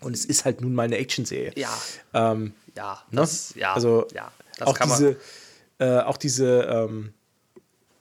[0.00, 1.52] Und es ist halt nun mal eine Action-Serie.
[1.56, 1.70] Ja.
[2.12, 3.02] Ähm, Ja.
[3.10, 3.20] ne?
[3.20, 3.72] Das, ja.
[3.72, 4.30] Also ja.
[4.60, 5.16] Auch diese,
[5.78, 7.12] äh, auch diese, ähm,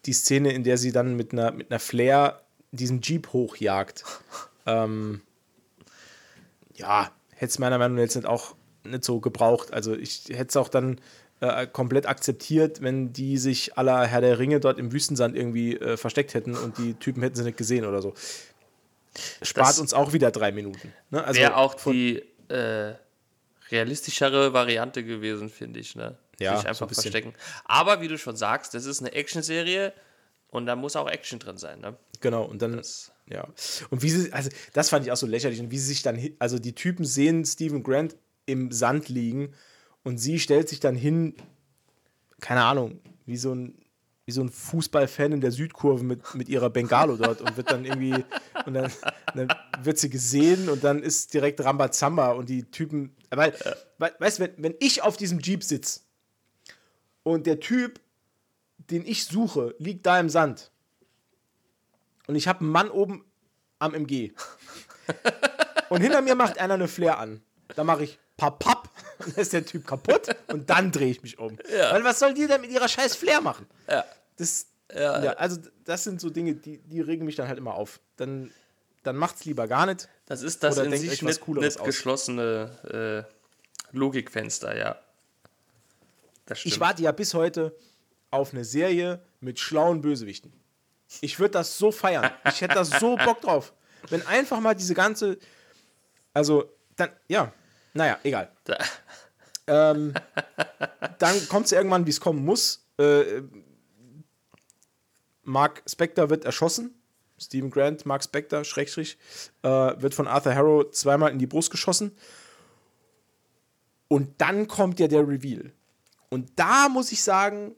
[0.06, 2.42] die Szene, in der sie dann mit einer, mit einer Flair
[2.72, 4.04] diesen Jeep hochjagt.
[4.66, 5.22] ähm,
[6.76, 9.74] ja, hätte es meiner Meinung nach jetzt nicht auch nicht so gebraucht.
[9.74, 11.00] Also ich hätte es auch dann
[11.42, 15.98] äh, komplett akzeptiert, wenn die sich aller Herr der Ringe dort im Wüstensand irgendwie äh,
[15.98, 18.14] versteckt hätten und die Typen hätten sie nicht gesehen oder so.
[19.42, 20.94] Spart Das uns auch wieder drei Minuten.
[21.10, 21.24] Ne?
[21.24, 22.94] Also Wäre auch die äh,
[23.72, 25.96] realistischere Variante gewesen, finde ich.
[25.96, 26.18] Ne?
[26.40, 27.34] Ja, Sich so ein einfach verstecken.
[27.66, 29.94] Aber wie du schon sagst, das ist eine Action-Serie
[30.50, 31.80] und da muss auch Action drin sein.
[31.82, 31.98] Ne?
[32.22, 33.48] Genau, und dann, Das- ja.
[33.90, 35.60] Und wie sie, also das fand ich auch so lächerlich.
[35.60, 39.54] Und wie sie sich dann, also die Typen sehen Stephen Grant im Sand liegen
[40.04, 41.36] und sie stellt sich dann hin,
[42.42, 43.76] keine Ahnung, wie so ein,
[44.26, 47.86] wie so ein Fußballfan in der Südkurve mit, mit ihrer Bengalo dort und wird dann
[47.86, 48.24] irgendwie,
[48.66, 48.92] und dann,
[49.36, 49.48] dann
[49.84, 53.54] wird sie gesehen und dann ist direkt Rambazamba und die Typen, weil,
[54.00, 56.02] weil weißt du, wenn, wenn ich auf diesem Jeep sitze
[57.26, 58.00] und der Typ,
[58.78, 60.72] den ich suche, liegt da im Sand
[62.28, 63.26] und ich habe einen Mann oben
[63.80, 64.32] am MG.
[65.90, 67.44] Und hinter mir macht einer eine Flair an.
[67.76, 71.60] Da mache ich papap, dann ist der Typ kaputt und dann drehe ich mich um.
[71.60, 73.68] Weil was soll die denn mit ihrer scheiß Flair machen?
[73.88, 74.04] Ja.
[74.38, 75.14] Das, ja.
[75.34, 78.00] also das sind so Dinge, die, die regen mich dann halt immer auf.
[78.18, 78.52] Dann,
[79.04, 80.10] dann macht's lieber gar nicht.
[80.26, 85.00] Das ist das Oder in sich nicht, nicht geschlossene äh, Logikfenster, ja.
[86.64, 87.76] Ich warte ja bis heute
[88.32, 90.54] auf eine Serie mit schlauen Bösewichten.
[91.22, 92.30] Ich würde das so feiern.
[92.46, 93.74] Ich hätte da so Bock drauf.
[94.10, 95.38] Wenn einfach mal diese ganze.
[96.34, 97.54] Also, dann, ja,
[97.94, 98.52] naja, egal.
[99.68, 100.14] Ähm,
[101.18, 102.86] dann kommt es irgendwann, wie es kommen muss.
[102.98, 103.42] Äh,
[105.44, 106.94] Mark Spector wird erschossen.
[107.38, 109.18] Stephen Grant, Mark Spector, Schrägstrich,
[109.62, 112.16] äh, wird von Arthur Harrow zweimal in die Brust geschossen.
[114.08, 115.72] Und dann kommt ja der Reveal.
[116.30, 117.76] Und da muss ich sagen,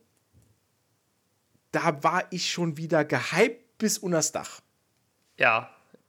[1.71, 4.61] da war ich schon wieder gehypt bis unters Dach.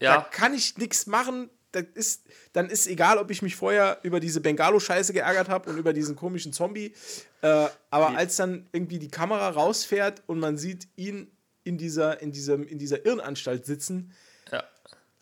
[0.00, 0.20] ja, Da ja.
[0.22, 1.50] kann ich nichts machen.
[1.72, 5.76] Das ist, dann ist egal, ob ich mich vorher über diese Bengalo-Scheiße geärgert habe und
[5.76, 6.94] über diesen komischen Zombie.
[7.42, 11.30] Äh, aber als dann irgendwie die Kamera rausfährt und man sieht ihn
[11.64, 14.14] in dieser, in diesem, in dieser Irrenanstalt sitzen,
[14.50, 14.64] ja.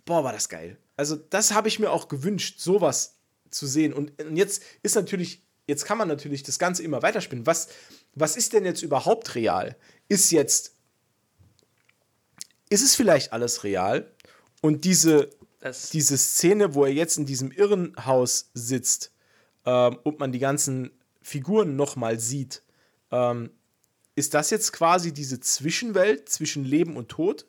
[0.04, 0.76] boah, war das geil.
[0.96, 3.16] Also, das habe ich mir auch gewünscht, sowas
[3.50, 3.92] zu sehen.
[3.92, 7.46] Und, und jetzt ist natürlich, jetzt kann man natürlich das Ganze immer weiterspinnen.
[7.46, 7.68] Was,
[8.14, 9.76] was ist denn jetzt überhaupt real?
[10.08, 10.74] Ist jetzt,
[12.68, 14.10] ist es vielleicht alles real?
[14.62, 19.12] Und diese, Das, diese Szene, wo er jetzt in diesem Irrenhaus sitzt
[19.64, 20.90] ähm, und man die ganzen
[21.22, 22.62] Figuren nochmal sieht,
[23.10, 23.50] ähm,
[24.14, 27.46] ist das jetzt quasi diese Zwischenwelt zwischen Leben und Tod?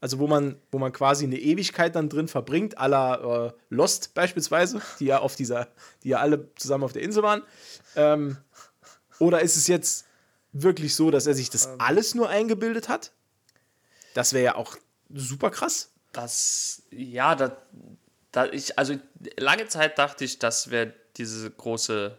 [0.00, 4.14] Also wo man, wo man quasi eine Ewigkeit dann drin verbringt, à la äh, Lost
[4.14, 5.68] beispielsweise, die ja auf dieser,
[6.02, 7.42] die ja alle zusammen auf der Insel waren.
[7.96, 8.38] Ähm,
[9.18, 10.06] oder ist es jetzt
[10.52, 13.12] wirklich so, dass er sich das alles nur eingebildet hat?
[14.14, 14.76] Das wäre ja auch
[15.12, 15.90] super krass.
[16.12, 17.56] das, ja, da,
[18.32, 18.94] da ich, also
[19.36, 22.18] lange Zeit dachte ich, das wäre diese große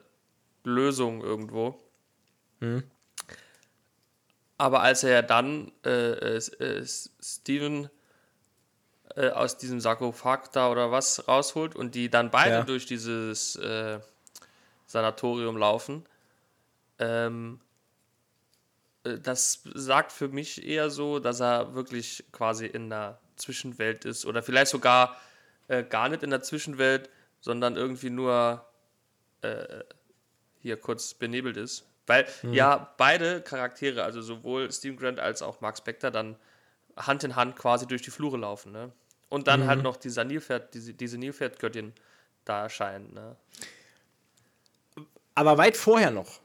[0.63, 1.79] Lösung irgendwo.
[4.61, 7.89] Aber als er dann äh, äh, äh, Steven
[9.15, 12.61] äh, aus diesem Sarkophag da oder was rausholt und die dann beide Ja.
[12.61, 13.99] durch dieses äh,
[14.85, 16.05] Sanatorium laufen,
[16.99, 17.59] ähm,
[19.03, 24.27] äh, das sagt für mich eher so, dass er wirklich quasi in der Zwischenwelt ist
[24.27, 25.17] oder vielleicht sogar
[25.89, 28.65] gar nicht in der Zwischenwelt, sondern irgendwie nur
[30.59, 31.85] hier kurz benebelt ist.
[32.11, 36.35] Weil ja beide Charaktere, also sowohl Steven Grant als auch Mark Spector, dann
[36.97, 38.73] Hand in Hand quasi durch die Flure laufen.
[38.73, 38.91] Ne?
[39.29, 41.93] Und dann halt noch dieser Nilpferd, diese, diese Nilpferdgöttin
[42.43, 43.13] da erscheint.
[43.13, 43.37] Ne?
[45.35, 46.41] Aber weit vorher noch.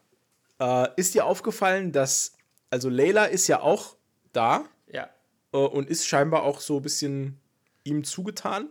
[0.60, 2.36] Äh, ist dir aufgefallen, dass,
[2.70, 3.96] also Layla ist ja auch
[4.32, 5.10] da Ja.
[5.52, 7.40] äh, und ist scheinbar auch so ein bisschen
[7.82, 8.68] ihm zugetan.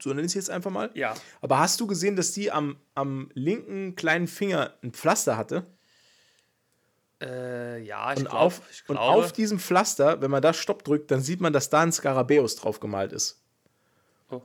[0.00, 0.90] So nenne ich es jetzt einfach mal.
[0.94, 1.14] Ja.
[1.40, 5.66] Aber hast du gesehen, dass die am, am linken kleinen Finger ein Pflaster hatte?
[7.20, 8.38] Äh, ja, ich Und, glaube.
[8.44, 11.52] auf, Ich und glaube, auf diesem Pflaster, wenn man da Stopp drückt, dann sieht man,
[11.52, 13.40] dass da ein Skarabäus drauf gemalt ist.
[14.30, 14.42] oh.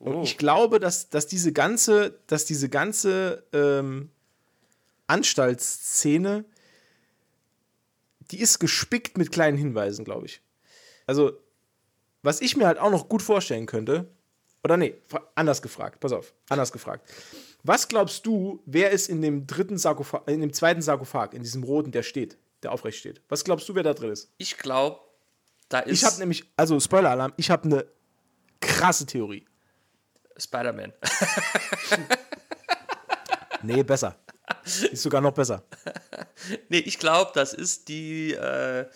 [0.00, 0.22] Und Oh.
[0.22, 4.10] ich glaube, dass, dass diese ganze, dass diese ganze ähm,
[5.06, 6.44] Anstaltsszene,
[8.30, 10.40] die ist gespickt mit kleinen Hinweisen, glaube ich.
[11.06, 11.32] Also,
[12.22, 14.08] was ich mir halt auch noch gut vorstellen könnte,
[14.64, 14.94] oder nee,
[15.34, 17.08] anders gefragt, pass auf, anders gefragt.
[17.64, 21.62] Was glaubst du, wer ist in dem dritten Sarkophag, in dem zweiten Sarkophag, in diesem
[21.62, 23.20] roten, der steht, der aufrecht steht?
[23.28, 24.32] Was glaubst du, wer da drin ist?
[24.38, 25.00] ich glaube,
[25.68, 27.86] da ist Ich habe nämlich, also Spoiler-Alarm, ich habe eine
[28.60, 29.46] krasse Theorie.
[30.36, 30.92] Spider-Man.
[33.62, 34.16] Nee, besser.
[34.64, 35.64] Ist sogar noch besser.
[36.68, 38.86] nee, ich glaube, das ist die, äh,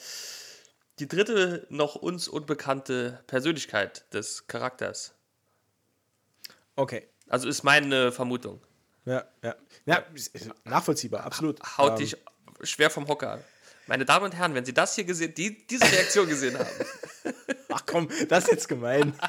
[0.98, 5.14] die dritte noch uns unbekannte Persönlichkeit des Charakters.
[6.74, 7.09] Okay.
[7.29, 8.61] Also ist meine Vermutung.
[9.05, 9.55] Ja, ja.
[9.85, 10.05] Ja,
[10.65, 11.61] nachvollziehbar, absolut.
[11.79, 12.17] Haut Ähm, dich
[12.62, 13.43] schwer vom Hocker.
[13.87, 16.69] Meine Damen und Herren, wenn Sie das hier gesehen, die, diese Reaktion gesehen haben.
[17.69, 19.15] Ach komm, das ist jetzt gemein.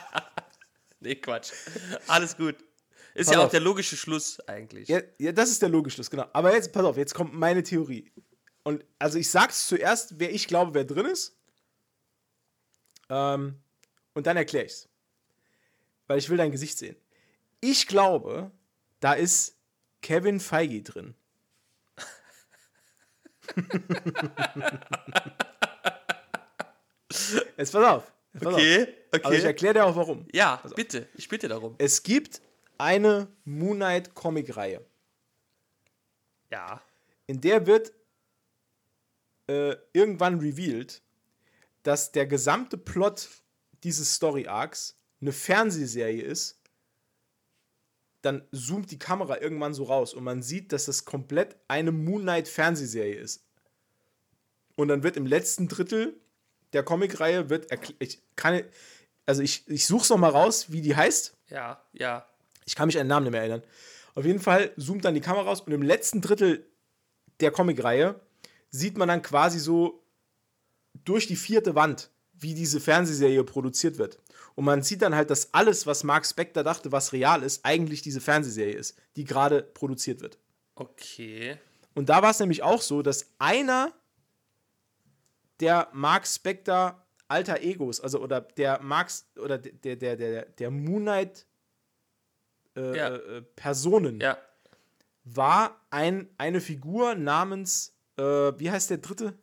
[1.00, 1.52] Nee, Quatsch.
[2.08, 2.56] Alles gut.
[3.14, 3.52] Ist Pass ja auch auf.
[3.52, 4.88] der logische Schluss eigentlich.
[4.88, 6.26] Ja, ja, das ist der logische Schluss, genau.
[6.34, 8.12] Aber jetzt, pass auf, jetzt kommt meine Theorie.
[8.64, 11.38] Und also ich sag's zuerst, wer ich glaube, wer drin ist.
[13.10, 13.60] Ähm,
[14.16, 14.90] und dann erkläre ich's.
[16.08, 16.96] Weil ich will dein Gesicht sehen.
[17.60, 18.52] Ich glaube,
[19.00, 19.58] da ist
[20.02, 21.16] Kevin Feige drin.
[27.58, 28.12] Jetzt pass auf.
[28.34, 28.90] Jetzt pass Okay, auf.
[29.22, 29.48] Aber ich okay.
[29.48, 30.28] erkläre dir auch warum.
[30.32, 31.08] Ja, bitte.
[31.16, 31.76] Ich bitte darum.
[31.78, 32.42] Es gibt
[32.78, 34.86] eine Moon Knight Comic-Reihe.
[36.52, 36.82] Ja.
[37.26, 37.92] in der wird
[39.48, 41.02] äh, irgendwann revealed,
[41.84, 43.28] dass der gesamte Plot
[43.84, 46.62] dieses Story Arcs eine Fernsehserie ist.
[48.28, 52.24] Dann zoomt die Kamera irgendwann so raus und man sieht, dass das komplett eine Moon
[52.24, 53.46] Knight Fernsehserie ist.
[54.76, 56.20] Und dann wird im letzten Drittel
[56.74, 57.68] der Comicreihe wird
[58.00, 58.64] ich kann
[59.26, 61.38] also ich, ich suche es noch mal raus, wie die heißt.
[61.50, 62.28] Ja, ja.
[62.66, 63.64] Ich kann mich an den Namen nicht mehr erinnern.
[64.14, 66.66] Auf jeden Fall zoomt dann die Kamera raus und im letzten Drittel
[67.40, 68.20] der Comicreihe
[68.72, 70.04] sieht man dann quasi so
[71.06, 74.20] durch die vierte Wand, wie diese Fernsehserie produziert wird.
[74.58, 78.02] Und man sieht dann halt, dass alles, was Mark Spector dachte, was real ist, eigentlich
[78.02, 80.40] diese Fernsehserie ist, die gerade produziert wird.
[80.74, 81.60] Okay.
[81.94, 83.94] Und da war es nämlich auch so, dass einer
[85.60, 91.04] der Mark Spector alter Egos, also oder der Marx oder der der der der Moon
[91.04, 91.46] Knight
[92.76, 93.16] äh, Ja.
[93.16, 94.38] äh, Personen Ja.
[95.24, 99.38] war ein, eine Figur namens äh, wie heißt der dritte?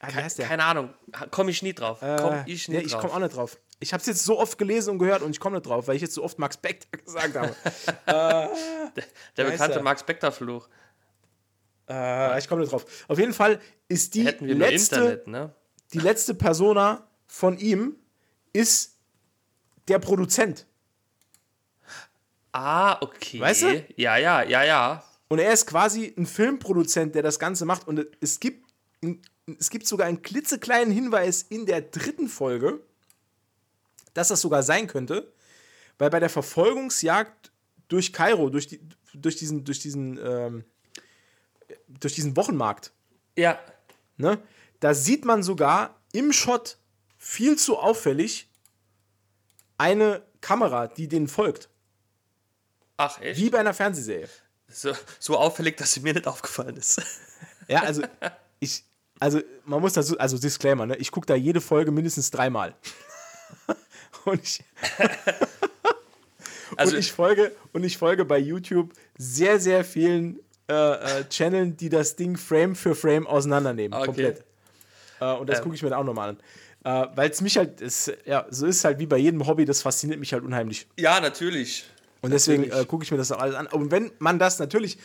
[0.00, 0.46] Ah, wie heißt der?
[0.48, 0.92] Keine Ahnung.
[1.30, 2.00] Komme ich nie drauf.
[2.00, 3.02] Komm Äh, ich nee, nie ich drauf.
[3.02, 3.58] komme auch nicht drauf.
[3.82, 5.96] Ich habe es jetzt so oft gelesen und gehört und ich komme nicht drauf, weil
[5.96, 7.54] ich jetzt so oft Max Spector gesagt habe.
[8.06, 8.50] Der
[8.94, 9.82] Wie heißt bekannte der?
[9.82, 10.68] Max Spector-Fluch.
[11.88, 12.84] äh, ich komme nicht drauf.
[13.08, 15.54] Auf jeden Fall ist die letzte Internet, ne?
[15.92, 17.96] die letzte Persona von ihm
[18.52, 18.98] ist
[19.88, 20.66] der Produzent.
[22.52, 23.40] Ah, okay.
[23.40, 23.84] Weißt du?
[23.96, 25.04] Ja, ja, ja, ja.
[25.28, 27.86] Und er ist quasi ein Filmproduzent, der das Ganze macht.
[27.86, 28.68] Und es gibt,
[29.58, 32.80] es gibt sogar einen klitzekleinen Hinweis in der dritten Folge,
[34.14, 35.32] dass das sogar sein könnte,
[35.98, 37.50] weil bei der Verfolgungsjagd
[37.88, 38.80] durch Kairo, durch, die,
[39.14, 40.64] durch diesen, durch diesen, ähm,
[41.88, 42.92] durch diesen Wochenmarkt,
[43.36, 43.58] Ja.
[44.16, 44.38] ne,
[44.80, 46.78] da sieht man sogar im Shot
[47.18, 48.48] viel zu auffällig
[49.78, 51.68] eine Kamera, die denen folgt.
[52.96, 53.38] Ach, echt?
[53.40, 54.28] Wie bei einer Fernsehserie.
[54.68, 57.00] So, so auffällig, dass sie mir nicht aufgefallen ist.
[57.68, 58.02] Ja, also
[58.58, 58.84] ich,
[59.18, 60.96] also man muss dazu, also Disclaimer, ne?
[60.96, 62.74] Ich gucke da jede Folge mindestens dreimal.
[64.24, 64.62] und ich,
[66.76, 71.76] Also, und ich folge und ich folge bei YouTube sehr, sehr vielen äh, äh, Channeln,
[71.76, 73.92] die das Ding Frame für Frame auseinandernehmen.
[73.92, 74.06] Okay.
[74.06, 74.44] Komplett.
[75.20, 75.64] Äh, und das Ähm.
[75.64, 76.36] gucke ich mir dann auch nochmal an.
[76.84, 79.82] Äh, Weil es mich halt, ist, ja, so ist halt wie bei jedem Hobby, das
[79.82, 80.86] fasziniert mich halt unheimlich.
[80.96, 81.84] ja, natürlich.
[82.22, 83.66] Und deswegen äh, gucke ich mir das auch alles an.
[83.66, 84.98] Und wenn man das natürlich,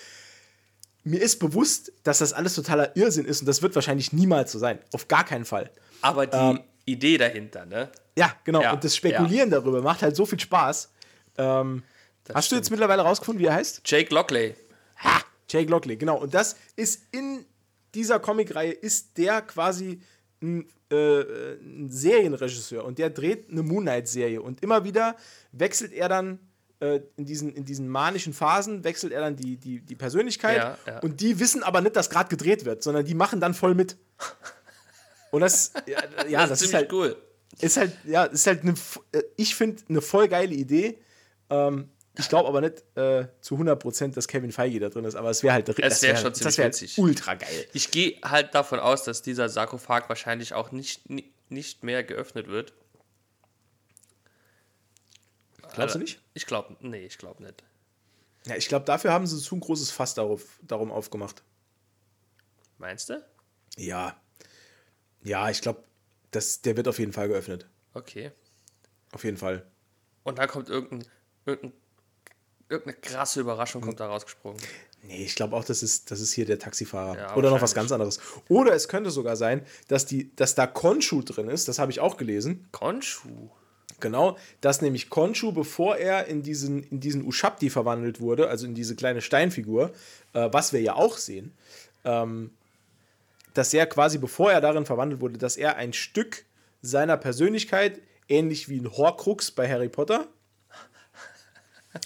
[1.04, 4.60] mir ist bewusst, dass das alles totaler Irrsinn ist und das wird wahrscheinlich niemals so
[4.60, 4.80] sein.
[4.94, 5.72] Auf gar keinen Fall.
[6.02, 7.90] Aber die Idee dahinter, ne?
[8.18, 8.62] Ja, genau.
[8.62, 10.92] Ja, und das Spekulieren darüber macht halt so viel Spaß.
[11.38, 11.84] Ähm,
[12.34, 12.80] hast du jetzt stimmt.
[12.80, 13.82] mittlerweile rausgefunden, wie er heißt?
[13.86, 14.56] Jake Lockley.
[15.04, 15.22] Ha!
[15.50, 16.18] Jake Lockley, genau.
[16.18, 17.46] Und das ist in
[17.94, 20.02] dieser Comicreihe ist der quasi
[20.42, 25.16] ein, äh, ein Serienregisseur und der dreht eine Moon Knight-Serie und immer wieder
[25.52, 26.40] wechselt er dann
[26.80, 30.78] äh, in, diesen, in diesen manischen Phasen, wechselt er dann die, die, die Persönlichkeit Ja,
[30.86, 31.00] ja.
[31.00, 33.98] und die wissen aber nicht, dass gerade gedreht wird, sondern die machen dann voll mit.
[35.36, 37.22] Und das, ja, ja das, ist ziemlich halt, cool.
[37.60, 38.74] ist halt, ja, ist halt eine,
[39.12, 40.98] äh, ich finde, eine voll geile Idee.
[41.50, 45.30] Ähm, ich glaube aber nicht äh, zu 100%, dass Kevin Feige da drin ist, aber
[45.30, 46.98] es wäre halt, das wär wär- schon das ziemlich wär witzig.
[46.98, 47.68] ultra geil.
[47.74, 52.48] Ich gehe halt davon aus, dass dieser Sarkophag wahrscheinlich auch nicht, ni- nicht mehr geöffnet
[52.48, 52.72] wird.
[55.74, 56.22] Glaubst du nicht?
[56.34, 57.62] Ich glaube, nee, ich glaube nicht.
[58.46, 61.44] Ja, ich glaube, dafür haben sie zu ein großes Fass darauf, darum aufgemacht.
[62.78, 63.22] Meinst du?
[63.76, 64.16] Ja.
[65.26, 65.84] Ja, ich glaube,
[66.34, 67.68] der wird auf jeden Fall geöffnet.
[67.94, 68.32] Okay.
[69.12, 69.66] Auf jeden Fall.
[70.24, 71.06] Und dann kommt irgendein,
[71.46, 71.74] irgendein,
[72.70, 74.62] irgendeine krasse Überraschung kommt da rausgesprungen.
[75.04, 77.18] Nee, ich glaube auch, das ist, das ist hier der Taxifahrer.
[77.18, 78.20] Ja, Oder noch was ganz anderes.
[78.50, 82.00] Oder es könnte sogar sein, dass, die, dass da Konshu drin ist, das habe ich
[82.00, 82.68] auch gelesen.
[82.72, 83.50] Konshu.
[84.00, 88.76] Genau, dass nämlich Konshu, bevor er in diesen, in diesen Ushabti verwandelt wurde, also in
[88.76, 89.92] diese kleine Steinfigur,
[90.34, 91.54] äh, was wir ja auch sehen,
[92.04, 92.52] ähm,
[93.56, 96.46] dass er quasi, bevor er darin verwandelt wurde, dass er ein Stück
[96.82, 100.28] seiner Persönlichkeit, ähnlich wie ein Horcrux bei Harry Potter,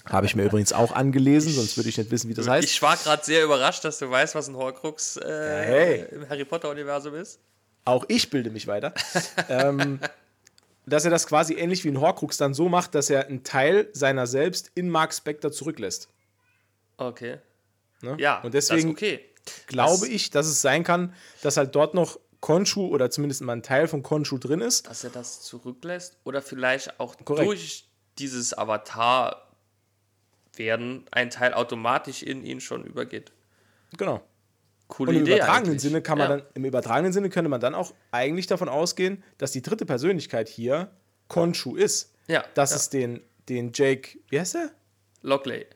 [0.06, 2.68] habe ich mir übrigens auch angelesen, sonst würde ich nicht wissen, wie das heißt.
[2.68, 6.06] Ich war gerade sehr überrascht, dass du weißt, was ein Horcrux äh, hey.
[6.12, 7.40] im Harry Potter-Universum ist.
[7.84, 8.94] Auch ich bilde mich weiter.
[9.48, 9.98] ähm,
[10.86, 13.88] dass er das quasi ähnlich wie ein Horcrux dann so macht, dass er einen Teil
[13.92, 16.08] seiner selbst in Mark Spector zurücklässt.
[16.96, 17.38] Okay.
[18.02, 18.16] Ne?
[18.18, 19.29] Ja, und deswegen das ist okay.
[19.66, 23.52] Glaube Das- ich, dass es sein kann, dass halt dort noch Konshu oder zumindest mal
[23.52, 24.86] ein Teil von Konshu drin ist.
[24.88, 27.46] Dass er das zurücklässt oder vielleicht auch Korrekt.
[27.46, 29.46] durch dieses Avatar
[30.56, 33.32] werden ein Teil automatisch in ihn schon übergeht.
[33.96, 34.22] Genau.
[34.88, 35.82] Coole Und im Idee übertragenen eigentlich.
[35.82, 36.36] Sinne kann man ja.
[36.38, 40.48] dann, im übertragenen Sinne könnte man dann auch eigentlich davon ausgehen, dass die dritte Persönlichkeit
[40.48, 40.90] hier
[41.28, 42.12] Konshu ist.
[42.26, 42.76] Ja, Dass ja.
[42.76, 44.70] es den, den Jake, wie heißt der?
[45.22, 45.66] Lockley.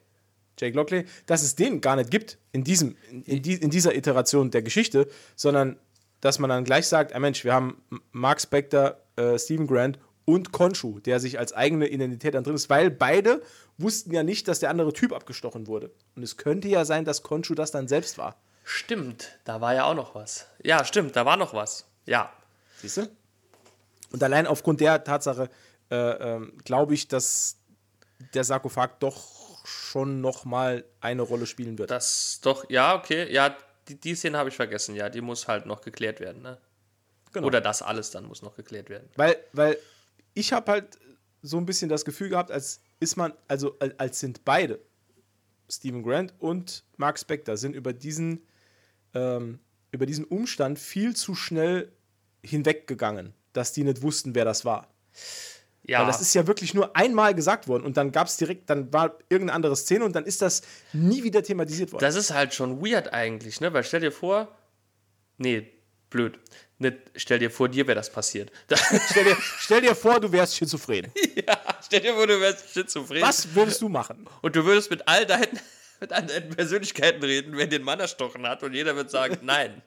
[0.59, 4.51] Jake Lockley, dass es den gar nicht gibt in, diesem, in, die, in dieser Iteration
[4.51, 5.77] der Geschichte, sondern
[6.21, 10.53] dass man dann gleich sagt, ah Mensch, wir haben Mark Spector, äh, Stephen Grant und
[10.53, 13.43] Konshu, der sich als eigene Identität dann drin ist, weil beide
[13.77, 15.91] wussten ja nicht, dass der andere Typ abgestochen wurde.
[16.17, 18.37] Und es könnte ja sein, dass Konshu das dann selbst war.
[18.65, 20.47] Stimmt, da war ja auch noch was.
[20.63, 21.87] Ja, stimmt, da war noch was.
[22.07, 22.33] Ja.
[22.81, 23.09] Siehst du?
[24.11, 25.51] Und allein aufgrund der Tatsache
[25.91, 27.57] äh, ähm, glaube ich, dass
[28.33, 31.91] der Sarkophag doch schon noch mal eine Rolle spielen wird.
[31.91, 33.33] Das doch, ja, okay.
[33.33, 33.57] Ja,
[33.89, 34.95] die, die Szene habe ich vergessen.
[34.95, 36.43] Ja, die muss halt noch geklärt werden.
[36.43, 36.59] Ne?
[37.33, 37.47] Genau.
[37.47, 39.09] Oder das alles dann muss noch geklärt werden.
[39.17, 39.79] Weil, weil
[40.35, 40.99] ich habe halt
[41.43, 44.81] so ein bisschen das Gefühl gehabt, als ist man, also als, sind beide,
[45.69, 48.47] Stephen Grant und Mark Spector, sind über diesen,
[49.15, 49.59] ähm,
[49.91, 51.93] über diesen Umstand viel zu schnell
[52.43, 54.93] hinweggegangen, dass die nicht wussten, wer das war.
[55.87, 58.71] Ja, Weil das ist ja wirklich nur einmal gesagt worden und dann gab es direkt,
[58.71, 60.63] dann war irgendeine andere Szene und dann ist das
[60.95, 62.01] nie wieder thematisiert worden.
[62.01, 63.73] das ist halt schon weird eigentlich, ne?
[63.73, 64.49] Weil stell dir vor,
[65.37, 65.71] nee,
[66.09, 66.39] blöd.
[66.79, 68.51] Nicht, stell dir vor, dir wäre das passiert.
[69.11, 71.13] stell, dir, stell dir vor, du wärst schizophren.
[71.35, 73.21] ja, stell dir vor, du wärst schizophren.
[73.21, 74.27] Was würdest du machen?
[74.41, 75.61] Und du würdest mit all deinen,
[76.01, 79.83] mit all deinen Persönlichkeiten reden, wenn den Mann erstochen hat und jeder wird sagen, nein.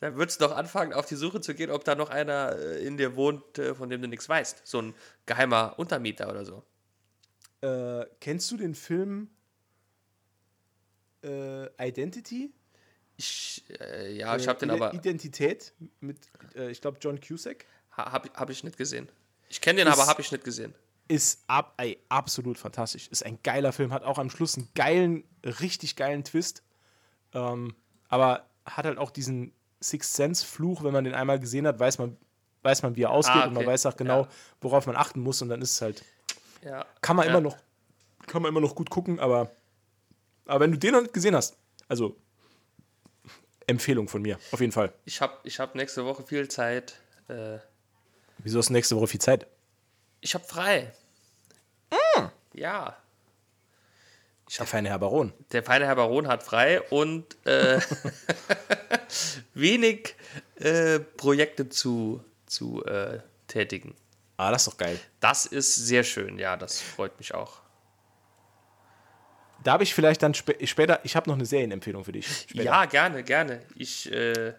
[0.00, 2.84] Dann würdest du doch anfangen, auf die Suche zu gehen, ob da noch einer äh,
[2.86, 4.66] in dir wohnt, äh, von dem du nichts weißt.
[4.66, 4.94] So ein
[5.26, 6.64] geheimer Untermieter oder so.
[7.60, 9.28] Äh, kennst du den Film
[11.22, 12.50] äh, Identity?
[13.18, 14.94] Ich, äh, ja, ich habe den aber.
[14.94, 16.18] Identität mit,
[16.56, 17.66] äh, ich glaube, John Cusack.
[17.90, 19.08] habe hab ich nicht gesehen.
[19.50, 20.74] Ich kenne den, Ist- aber habe ich nicht gesehen.
[21.08, 23.08] Ist ab, ey, absolut fantastisch.
[23.08, 26.62] Ist ein geiler Film, hat auch am Schluss einen geilen, richtig geilen Twist.
[27.34, 27.74] Ähm,
[28.08, 29.52] aber hat halt auch diesen
[29.82, 32.16] Sixth Sense-Fluch, wenn man den einmal gesehen hat, weiß man,
[32.62, 33.72] weiß man, wie er ausgeht Ah, und man okay.
[33.72, 34.28] weiß auch genau, Ja.
[34.60, 36.04] worauf man achten muss und dann ist es halt,
[36.62, 36.84] Ja.
[37.00, 37.30] kann man ja.
[37.32, 37.56] immer noch,
[38.26, 39.50] kann man immer noch gut gucken, aber,
[40.46, 41.56] aber wenn du den noch nicht gesehen hast,
[41.88, 42.16] also
[43.66, 44.92] Empfehlung von mir, auf jeden Fall.
[45.04, 46.98] Ich habe ich hab nächste Woche viel Zeit.
[47.28, 47.58] Äh,
[48.38, 49.46] Wieso hast du nächste Woche viel Zeit?
[50.20, 50.92] ich habe frei.
[52.52, 52.96] Ja.
[54.58, 55.32] Der feine Herr Baron.
[55.52, 57.80] Der feine Herr Baron hat frei und äh,
[59.54, 60.14] wenig
[60.56, 63.94] äh, Projekte zu, zu äh, tätigen.
[64.36, 64.98] Ah, das ist doch geil.
[65.20, 67.60] Das ist sehr schön, ja, das freut mich auch.
[69.62, 72.26] Da habe ich vielleicht dann spä später, ich habe noch eine Serienempfehlung für dich.
[72.48, 72.64] Später.
[72.64, 73.60] Ja, gerne, gerne.
[73.74, 74.54] Ich äh,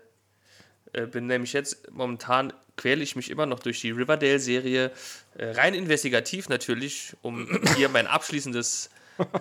[0.94, 4.92] äh, bin nämlich jetzt momentan quäle ich mich immer noch durch die Riverdale-Serie,
[5.38, 8.90] äh, rein investigativ natürlich, um hier mein abschließendes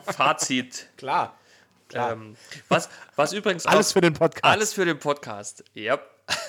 [0.05, 0.89] Fazit.
[0.97, 1.39] Klar.
[1.89, 2.13] Klar.
[2.13, 2.37] Ähm,
[2.69, 4.45] was, was übrigens Alles auch, für den Podcast.
[4.45, 5.65] Alles für den Podcast.
[5.75, 5.99] Ja.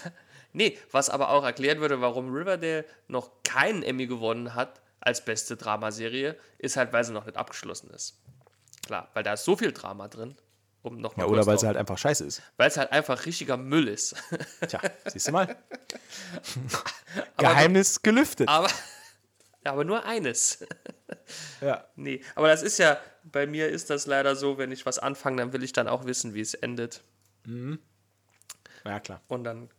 [0.53, 5.57] nee, was aber auch erklären würde, warum Riverdale noch keinen Emmy gewonnen hat als beste
[5.57, 8.19] Dramaserie, ist halt, weil sie noch nicht abgeschlossen ist.
[8.85, 10.35] Klar, weil da ist so viel Drama drin.
[10.83, 12.41] Um noch Ja, oder weil sie halt einfach scheiße ist.
[12.57, 14.15] weil es halt einfach richtiger Müll ist.
[14.67, 15.55] Tja, siehst du mal.
[17.37, 18.47] Geheimnis gelüftet.
[18.47, 18.67] aber,
[19.63, 20.65] aber nur eines.
[21.61, 21.85] Ja.
[21.95, 25.37] nee, aber das ist ja, bei mir ist das leider so, wenn ich was anfange,
[25.37, 27.01] dann will ich dann auch wissen, wie es endet.
[28.83, 29.21] ja, klar.
[29.29, 29.69] Und dann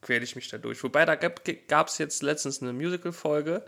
[0.00, 0.82] quäle ich mich da durch.
[0.82, 3.62] Wobei, da gab es jetzt letztens eine Musical-Folge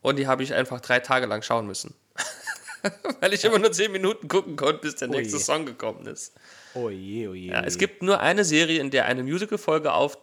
[0.00, 1.94] und die habe ich einfach drei Tage lang schauen müssen.
[3.20, 5.42] Weil ich immer nur zehn Minuten gucken konnte, bis der nächste je.
[5.42, 6.34] Song gekommen ist.
[6.74, 7.50] Oh je, oh je.
[7.50, 10.18] Ja, oh es gibt nur eine Serie, in der eine Musical-Folge auf,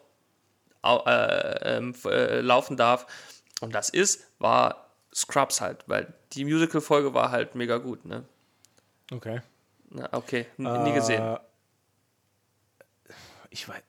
[0.81, 3.07] au, äh, ähm, äh, laufen darf.
[3.62, 8.24] Und das ist, war Scrubs halt, weil die Musical-Folge war halt mega gut, ne?
[9.12, 9.41] Okay.
[9.89, 11.22] Na, okay, n- nie gesehen.
[11.22, 11.39] Äh,
[13.49, 13.82] Ich weiß.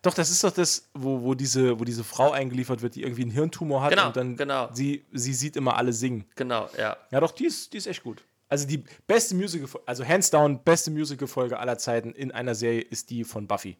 [0.00, 3.22] Doch, das ist doch das, wo, wo, diese, wo diese Frau eingeliefert wird, die irgendwie
[3.22, 4.68] einen Hirntumor hat Genau, und dann genau.
[4.72, 6.24] sie, sie sieht immer alle singen.
[6.36, 6.96] Genau, ja.
[7.10, 8.22] Ja, doch, die ist, die ist echt gut.
[8.48, 13.10] Also die beste Musical, also hands down, beste Musical-Folge aller Zeiten in einer Serie ist
[13.10, 13.76] die von Buffy.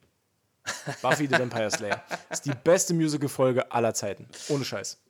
[1.03, 2.03] Buffy the Vampire Slayer.
[2.31, 4.29] Ist die beste Musical-Folge aller Zeiten.
[4.49, 5.02] Ohne Scheiß.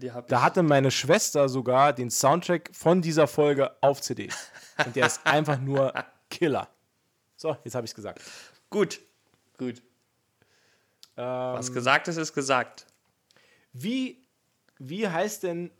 [0.00, 4.28] Ja Da hatte meine Schwester sogar den Soundtrack von dieser Folge auf CD.
[4.84, 5.92] Und der ist einfach nur
[6.30, 6.68] Killer.
[7.36, 8.20] So, jetzt habe ich es gesagt.
[8.70, 9.00] Gut,
[9.58, 9.82] gut.
[11.16, 12.86] Ähm, Was gesagt ist, ist gesagt.
[13.72, 14.26] wie,
[14.78, 15.70] wie heißt denn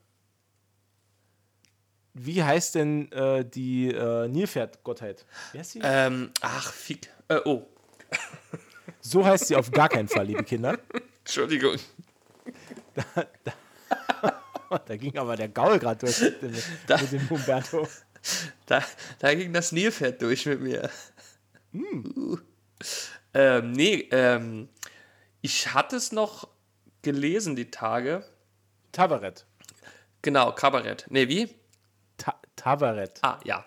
[2.17, 5.27] wie heißt denn äh, die äh, Nilpferd-Gottheit?
[5.51, 5.81] Wie heißt sie?
[5.83, 7.11] Ähm, ach, fick.
[7.27, 7.67] Äh, oh,
[9.01, 10.79] So heißt sie auf gar keinen Fall, liebe Kinder.
[11.25, 11.77] Entschuldigung.
[12.95, 13.53] Da
[14.99, 16.51] ging aber der Gaul gerade durch mit dem,
[17.01, 17.89] mit dem Humberto.
[18.65, 18.83] Da,
[19.19, 20.89] da ging das Nilpferd durch mit mir.
[21.73, 22.15] Hm.
[22.17, 22.39] Uh.
[23.35, 24.71] Ähm, nee, ähm,
[25.43, 26.49] ich hatte es noch
[27.03, 28.25] gelesen die Tage.
[28.93, 29.45] Tabaret.
[30.23, 31.05] Genau, Kabarett.
[31.11, 31.55] Nee, wie?
[32.17, 33.19] Ta Tabaret.
[33.21, 33.67] Ah, ja.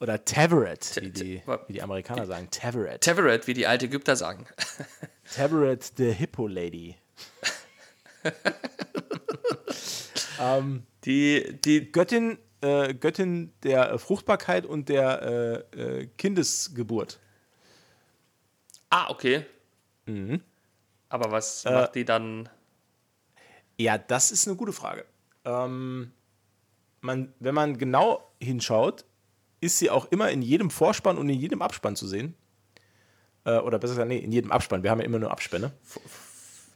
[0.00, 2.48] Oder Taveret, wie die, wie die Amerikaner sagen.
[2.50, 3.02] Taveret.
[3.02, 4.46] Teveret, wie die alten Ägypter sagen.
[5.36, 6.96] Taveret, the Hippo Lady.
[11.04, 17.18] Die, die, Göttin, äh, Göttin der äh, Fruchtbarkeit und der äh, äh, Kindesgeburt.
[18.90, 19.44] ah, okay.
[20.06, 20.42] Mhm.
[21.08, 22.48] Aber was Äh, macht die dann?
[23.78, 25.04] Ja, das ist eine gute Frage.
[25.44, 26.12] Ähm,
[27.00, 29.04] man, wenn man genau hinschaut,
[29.60, 32.34] ist sie auch immer in jedem Vorspann und in jedem Abspann zu sehen.
[33.44, 34.82] Äh, oder besser gesagt, nee, in jedem Abspann.
[34.82, 35.72] Wir haben ja immer nur Abspänne.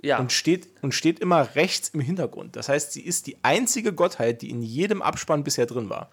[0.06, 2.54] Ja, Und steht, und steht immer rechts im Hintergrund.
[2.54, 6.10] Das heißt, sie ist die einzige Gottheit, die in jedem Abspann bisher drin war.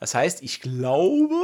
[0.00, 1.34] Das heißt, ich glaube,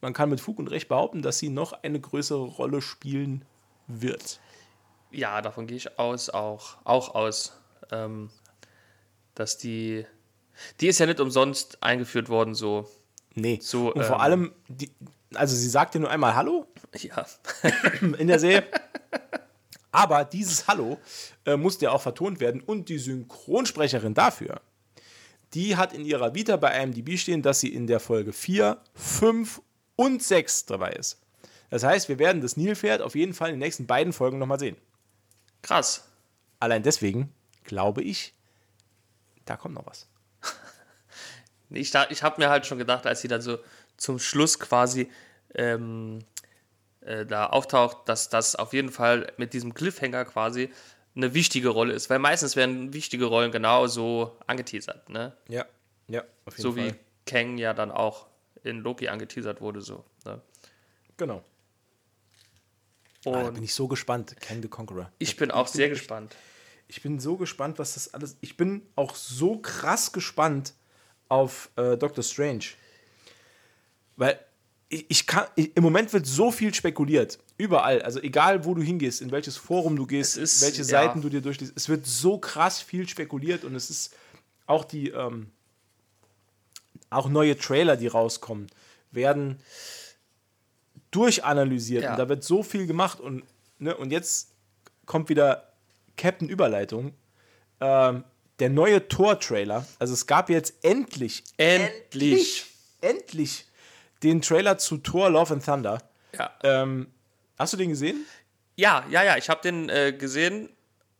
[0.00, 3.44] man kann mit Fug und Recht behaupten, dass sie noch eine größere Rolle spielen
[3.88, 4.38] wird.
[5.10, 7.60] ja, davon gehe ich aus, auch, auch aus,
[7.90, 8.30] ähm,
[9.34, 10.06] dass die,
[10.80, 12.88] die ist ja nicht umsonst eingeführt worden, so,
[13.34, 13.58] Nee.
[13.62, 14.90] So, und vor ähm, allem, die,
[15.34, 16.66] also sie sagt dir nur einmal Hallo
[16.98, 17.26] ja.
[18.18, 18.64] in der Serie.
[19.92, 20.98] Aber dieses Hallo
[21.44, 24.62] äh, musste ja auch vertont werden und die Synchronsprecherin dafür,
[25.54, 29.60] die hat in ihrer Vita bei IMDb stehen, dass sie in der Folge 4, 5
[29.96, 31.20] und 6 dabei ist.
[31.68, 34.58] Das heißt, wir werden das Nilpferd auf jeden Fall in den nächsten beiden Folgen nochmal
[34.58, 34.76] sehen.
[35.60, 36.08] Krass.
[36.58, 37.32] Allein deswegen
[37.64, 38.34] glaube ich,
[39.44, 40.08] da kommt noch was.
[41.74, 43.58] Ich, ich habe mir halt schon gedacht, als sie dann so
[43.96, 45.10] zum Schluss quasi
[45.54, 46.18] ähm,
[47.04, 50.70] äh, da auftaucht, dass das auf jeden Fall mit diesem Cliffhanger quasi
[51.14, 52.10] eine wichtige Rolle ist.
[52.10, 55.36] Weil meistens werden wichtige Rollen genauso angeteasert, ne?
[55.48, 55.66] Ja,
[56.08, 56.90] ja, auf jeden so Fall.
[56.90, 58.26] So wie Kang ja dann auch
[58.64, 60.04] in Loki angeteasert wurde, so.
[60.24, 60.40] Ne?
[61.16, 61.44] Genau.
[63.24, 65.12] Und ah, da bin ich so gespannt, Kang the Conqueror.
[65.18, 66.34] Ich bin auch ich sehr gespannt.
[66.88, 68.36] Ich, ich bin so gespannt, was das alles.
[68.40, 70.74] Ich bin auch so krass gespannt
[71.28, 72.64] auf äh, Doctor Strange.
[74.16, 74.38] Weil
[74.92, 77.38] ich, ich kann, ich, im Moment wird so viel spekuliert.
[77.56, 78.02] Überall.
[78.02, 81.22] Also egal, wo du hingehst, in welches Forum du gehst, ist, welche Seiten ja.
[81.22, 81.72] du dir durchliest.
[81.74, 84.14] Es wird so krass viel spekuliert und es ist
[84.66, 85.50] auch die, ähm,
[87.08, 88.66] auch neue Trailer, die rauskommen,
[89.10, 89.60] werden
[91.10, 92.04] durchanalysiert.
[92.04, 92.12] Ja.
[92.12, 93.44] Und da wird so viel gemacht und,
[93.78, 94.50] ne, und jetzt
[95.06, 95.72] kommt wieder
[96.18, 97.14] Captain Überleitung.
[97.80, 98.24] Ähm,
[98.58, 99.86] der neue Tor-Trailer.
[99.98, 102.66] Also es gab jetzt endlich, endlich,
[103.00, 103.66] endlich
[104.22, 105.98] den Trailer zu Thor Love and Thunder.
[106.38, 106.52] Ja.
[106.62, 107.08] Ähm,
[107.58, 108.24] hast du den gesehen?
[108.76, 109.36] Ja, ja, ja.
[109.36, 110.70] Ich habe den äh, gesehen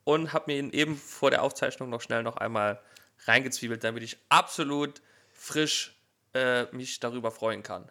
[0.05, 2.81] und habe mir ihn eben vor der Aufzeichnung noch schnell noch einmal
[3.25, 5.97] reingezwiebelt, damit ich absolut frisch
[6.35, 7.89] äh, mich darüber freuen kann.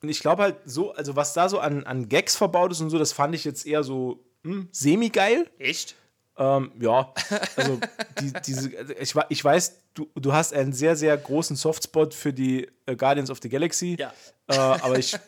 [0.00, 2.90] Und ich glaube halt so, also was da so an, an Gags verbaut ist und
[2.90, 5.50] so, das fand ich jetzt eher so hm, semi-geil.
[5.58, 5.96] Echt?
[6.38, 7.12] Ähm, ja,
[7.56, 7.80] also
[8.20, 8.70] die, diese,
[9.00, 13.30] ich, ich weiß, du, du hast einen sehr, sehr großen Softspot für die äh, Guardians
[13.30, 13.96] of the Galaxy.
[13.98, 14.12] Ja.
[14.46, 15.18] Äh, aber ich,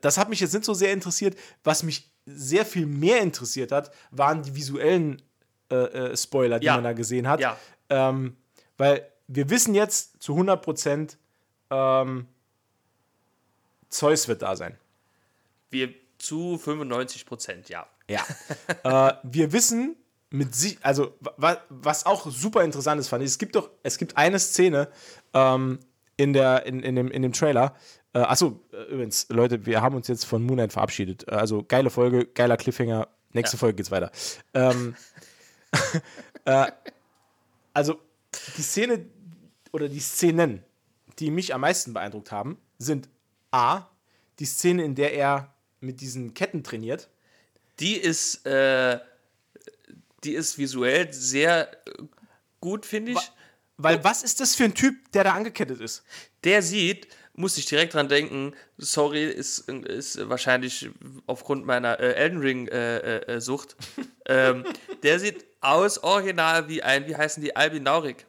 [0.00, 1.36] das hat mich jetzt nicht so sehr interessiert.
[1.64, 5.20] Was mich sehr viel mehr interessiert hat, waren die visuellen
[5.70, 6.76] äh, äh Spoiler, die ja.
[6.76, 7.40] man da gesehen hat.
[7.40, 7.58] Ja.
[7.90, 8.36] Ähm,
[8.76, 11.18] weil wir wissen jetzt zu 100 Prozent,
[11.70, 12.28] ähm,
[13.88, 14.78] Zeus wird da sein.
[15.70, 17.86] Wir zu 95 Prozent, ja.
[18.08, 18.24] Ja.
[18.84, 19.96] äh, wir wissen,
[20.34, 23.98] mit sich, also wa, was auch super interessant ist, fand ich, es gibt doch, es
[23.98, 24.88] gibt eine Szene
[25.32, 25.78] ähm,
[26.16, 27.76] in, der, in, in, dem, in dem Trailer.
[28.12, 31.28] Äh, achso, äh, übrigens, Leute, wir haben uns jetzt von Moon Knight verabschiedet.
[31.28, 33.06] Äh, also geile Folge, geiler Cliffhanger.
[33.32, 33.60] Nächste ja.
[33.60, 34.10] Folge geht's weiter.
[34.54, 34.96] Ähm,
[36.46, 36.66] äh,
[37.72, 38.00] also
[38.56, 39.06] die Szene
[39.70, 40.64] oder die Szenen,
[41.20, 43.08] die mich am meisten beeindruckt haben, sind
[43.52, 43.82] A,
[44.40, 47.08] die Szene, in der er mit diesen Ketten trainiert.
[47.78, 48.98] Die ist äh,
[50.24, 52.02] die ist visuell sehr äh,
[52.60, 53.32] gut, finde ich.
[53.76, 56.04] Weil was ist das für ein Typ, der da angekettet ist?
[56.44, 60.90] Der sieht, muss ich direkt dran denken, sorry, ist, ist wahrscheinlich
[61.26, 63.76] aufgrund meiner äh, Elden Ring-Sucht.
[64.26, 64.64] Äh, äh, ähm,
[65.02, 68.26] der sieht aus original wie ein, wie heißen die, Albinaurik.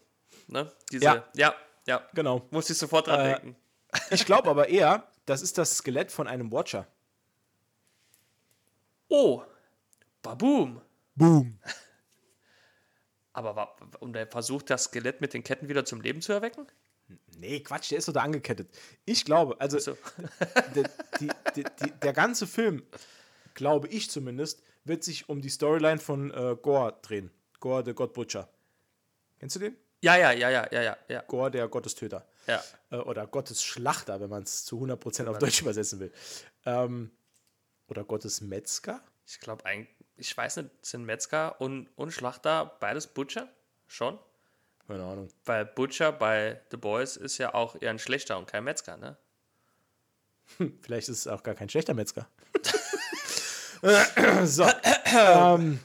[0.48, 0.72] Ne?
[0.92, 1.26] Diese, ja.
[1.36, 2.02] ja, ja.
[2.14, 2.48] Genau.
[2.50, 3.56] Muss ich sofort dran äh, denken.
[4.10, 6.88] Ich glaube aber eher, das ist das Skelett von einem Watcher.
[9.08, 9.44] Oh,
[10.24, 10.82] baboom.
[11.16, 11.60] Boom.
[13.36, 16.66] Aber und er versucht, das Skelett mit den Ketten wieder zum Leben zu erwecken?
[17.38, 18.70] Nee, Quatsch, der ist so da angekettet.
[19.04, 19.98] Ich glaube, also so.
[20.76, 22.84] der, die, die, die, der ganze Film,
[23.54, 27.30] glaube ich zumindest, wird sich um die Storyline von äh, Gore drehen.
[27.60, 28.48] Gore, der God Butcher.
[29.40, 29.76] Kennst du den?
[30.02, 31.22] Ja, ja, ja, ja, ja, ja.
[31.24, 32.26] Gore, der Gottestöter.
[32.48, 32.64] Ja.
[32.90, 36.14] Äh, oder Gottesschlachter, wenn man es zu 100% auf Deutsch übersetzen will.
[36.66, 37.12] Ähm,
[37.88, 39.02] oder Gottesmetzger?
[39.28, 43.50] Ich glaube, eigentlich ich weiß nicht, sind Metzger und, und Schlachter beides Butcher?
[43.88, 44.20] Schon?
[44.88, 45.30] Keine Ahnung.
[45.46, 49.18] Weil Butcher bei The Boys ist ja auch eher ein schlechter und kein Metzger, ne?
[50.58, 52.28] Hm, vielleicht ist es auch gar kein schlechter Metzger.
[54.44, 54.66] so.
[55.06, 55.80] ähm,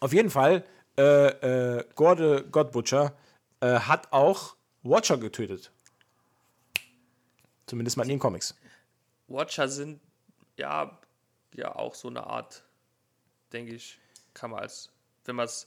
[0.00, 0.64] auf jeden Fall,
[0.98, 3.16] äh, äh, Gorde God Butcher
[3.60, 5.72] äh, hat auch Watcher getötet.
[7.66, 8.54] Zumindest mal in den Comics.
[9.28, 10.00] Watcher sind
[10.56, 10.98] ja,
[11.54, 12.64] ja auch so eine Art
[13.52, 13.98] denke ich,
[14.34, 14.90] kann man als,
[15.24, 15.66] wenn man es,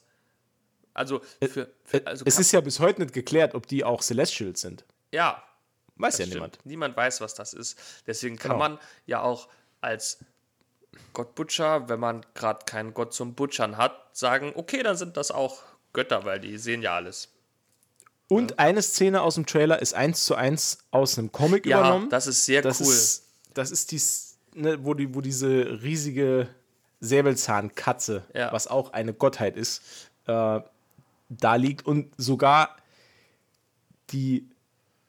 [0.93, 4.61] also, für, für, also es ist ja bis heute nicht geklärt, ob die auch Celestials
[4.61, 4.85] sind.
[5.11, 5.43] Ja.
[5.95, 6.35] Weiß ja stimmt.
[6.35, 6.65] niemand.
[6.65, 7.77] Niemand weiß, was das ist.
[8.07, 8.59] Deswegen kann genau.
[8.59, 9.47] man ja auch
[9.81, 10.19] als
[11.13, 15.31] Gott Butcher, wenn man gerade keinen Gott zum Butchern hat, sagen, okay, dann sind das
[15.31, 15.61] auch
[15.93, 17.29] Götter, weil die sehen ja alles.
[18.27, 18.57] Und ja.
[18.59, 22.09] eine Szene aus dem Trailer ist eins zu eins aus einem Comic ja, übernommen.
[22.09, 22.87] Das ist sehr das cool.
[22.87, 24.01] Ist, das ist die,
[24.59, 26.47] ne, wo, die, wo diese riesige
[27.01, 28.53] Säbelzahnkatze, ja.
[28.53, 29.81] was auch eine Gottheit ist,
[30.27, 30.61] äh,
[31.29, 32.77] da liegt und sogar
[34.11, 34.47] die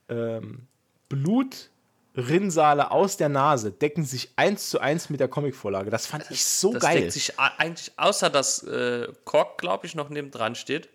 [0.09, 0.67] ähm,
[1.09, 5.91] Blutrinnsale aus der Nase decken sich eins zu eins mit der Comicvorlage.
[5.91, 7.01] Das fand ich so das geil.
[7.01, 10.89] Deckt sich eigentlich, außer dass äh, Kork, glaube ich, noch neben dran steht,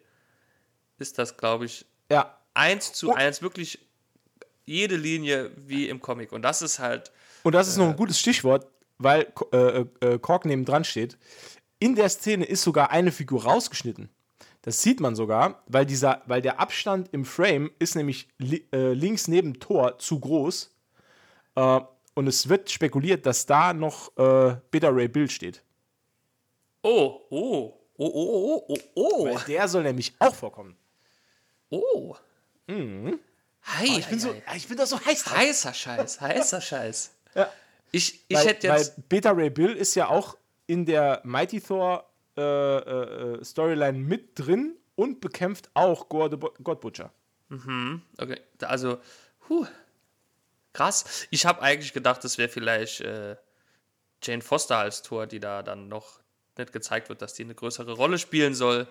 [0.98, 2.38] ist das, glaube ich, ja.
[2.54, 3.14] eins zu oh.
[3.14, 3.80] eins wirklich
[4.66, 6.32] jede Linie wie im Comic.
[6.32, 7.12] Und das ist halt.
[7.44, 8.68] Und das ist äh, noch ein äh, gutes Stichwort
[8.98, 11.18] weil äh, äh, Kork neben dran steht.
[11.80, 14.10] In der Szene ist sogar eine Figur rausgeschnitten.
[14.64, 18.94] Das sieht man sogar, weil, dieser, weil der Abstand im Frame ist nämlich li äh,
[18.94, 20.72] links neben Tor zu groß.
[21.56, 21.80] Äh,
[22.16, 25.64] und es wird spekuliert, dass da noch äh, Beta Ray Bill steht.
[26.82, 29.26] Oh, oh, Oh, oh, oh, oh, oh.
[29.26, 30.78] Weil der soll nämlich auch vorkommen.
[31.70, 32.16] Oh.
[32.68, 33.20] Mhm.
[33.64, 35.38] Hi, Oh, ich, bin so, ich bin da so heiß drauf.
[35.38, 37.12] heißer Scheiß, heißer Scheiß.
[37.36, 37.52] Ja.
[37.92, 38.98] Ich, ich weil, hätte jetzt.
[38.98, 44.38] Weil Beta Ray Bill ist ja auch in der Mighty Thor äh, äh, Storyline mit
[44.38, 47.12] drin und bekämpft auch Gore the God Butcher.
[48.18, 49.00] Okay, also,
[49.48, 49.66] huh,
[50.74, 51.28] krass.
[51.32, 53.38] Ich habe eigentlich gedacht, das wäre vielleicht äh,
[54.22, 56.20] Jane Foster als Tor, die da dann noch
[56.58, 58.88] nicht gezeigt wird, dass die eine größere Rolle spielen soll.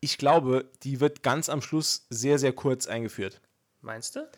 [0.00, 3.40] Ich glaube, die wird ganz am Schluss sehr, sehr kurz eingeführt.
[3.80, 4.28] Meinst du?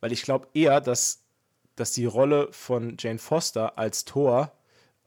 [0.00, 1.23] Weil ich glaube eher, dass,
[1.76, 4.52] dass die Rolle von Jane Foster als Thor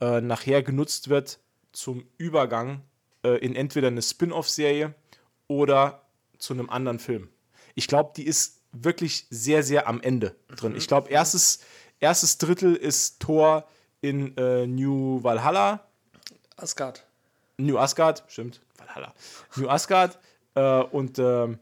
[0.00, 1.40] äh, nachher genutzt wird
[1.72, 2.82] zum Übergang
[3.24, 4.94] äh, in entweder eine Spin-off-Serie
[5.46, 6.02] oder
[6.38, 7.28] zu einem anderen Film.
[7.74, 10.76] Ich glaube, die ist wirklich sehr, sehr am Ende drin.
[10.76, 11.60] Ich glaube, erstes,
[12.00, 13.66] erstes Drittel ist Thor
[14.00, 15.84] in äh, New Valhalla,
[16.56, 17.06] Asgard.
[17.56, 19.14] New Asgard, stimmt, Valhalla.
[19.56, 20.18] New Asgard
[20.54, 21.58] äh, und ähm,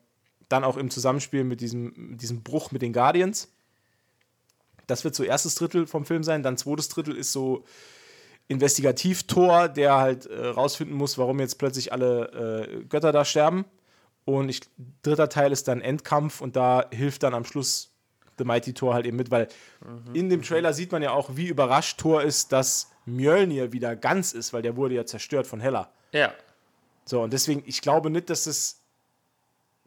[0.49, 3.53] dann auch im Zusammenspiel mit diesem, mit diesem Bruch mit den Guardians.
[4.87, 6.43] Das wird so erstes Drittel vom Film sein.
[6.43, 7.65] Dann zweites Drittel ist so
[8.49, 13.65] Investigativ-Tor, der halt äh, rausfinden muss, warum jetzt plötzlich alle äh, Götter da sterben.
[14.25, 14.61] Und ich,
[15.03, 17.93] dritter Teil ist dann Endkampf und da hilft dann am Schluss
[18.39, 19.49] The Mighty Thor halt eben mit, weil
[20.13, 24.33] in dem Trailer sieht man ja auch, wie überrascht Thor ist, dass Mjölnir wieder ganz
[24.33, 25.91] ist, weil der wurde ja zerstört von Hela.
[26.13, 26.35] Ja.
[27.05, 28.83] So, und deswegen, ich glaube nicht, dass es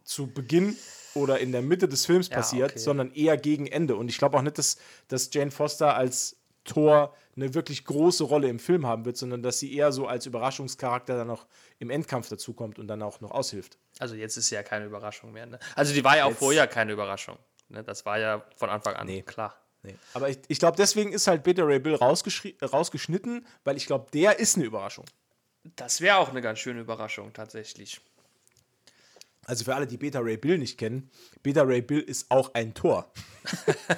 [0.04, 0.76] zu Beginn
[1.14, 2.78] oder in der Mitte des Films Ja, passiert, okay.
[2.78, 3.96] sondern eher gegen Ende.
[3.96, 4.76] Und ich glaube auch nicht, dass,
[5.08, 9.58] dass Jane Foster als Thor eine wirklich große Rolle im Film haben wird, sondern dass
[9.58, 11.46] sie eher so als Überraschungscharakter dann noch
[11.78, 13.78] im Endkampf dazukommt und dann auch noch aushilft.
[13.98, 15.46] Also jetzt ist ja keine Überraschung mehr.
[15.46, 15.58] Ne?
[15.74, 17.38] Also die war ja auch Jetzt- vorher keine Überraschung.
[17.70, 17.82] Ne?
[17.82, 19.22] Das war ja von Anfang an Nee.
[19.22, 19.56] klar.
[19.82, 19.94] Nee.
[20.12, 24.38] Aber ich, ich glaube, deswegen ist halt Beta Ray Bill rausgeschnitten, weil ich glaube, der
[24.38, 25.06] ist eine Überraschung.
[25.76, 28.00] Das wäre auch eine ganz schöne Überraschung tatsächlich.
[29.50, 31.10] Also für alle, die Beta Ray Bill nicht kennen,
[31.42, 33.10] Beta Ray Bill ist auch ein Tor.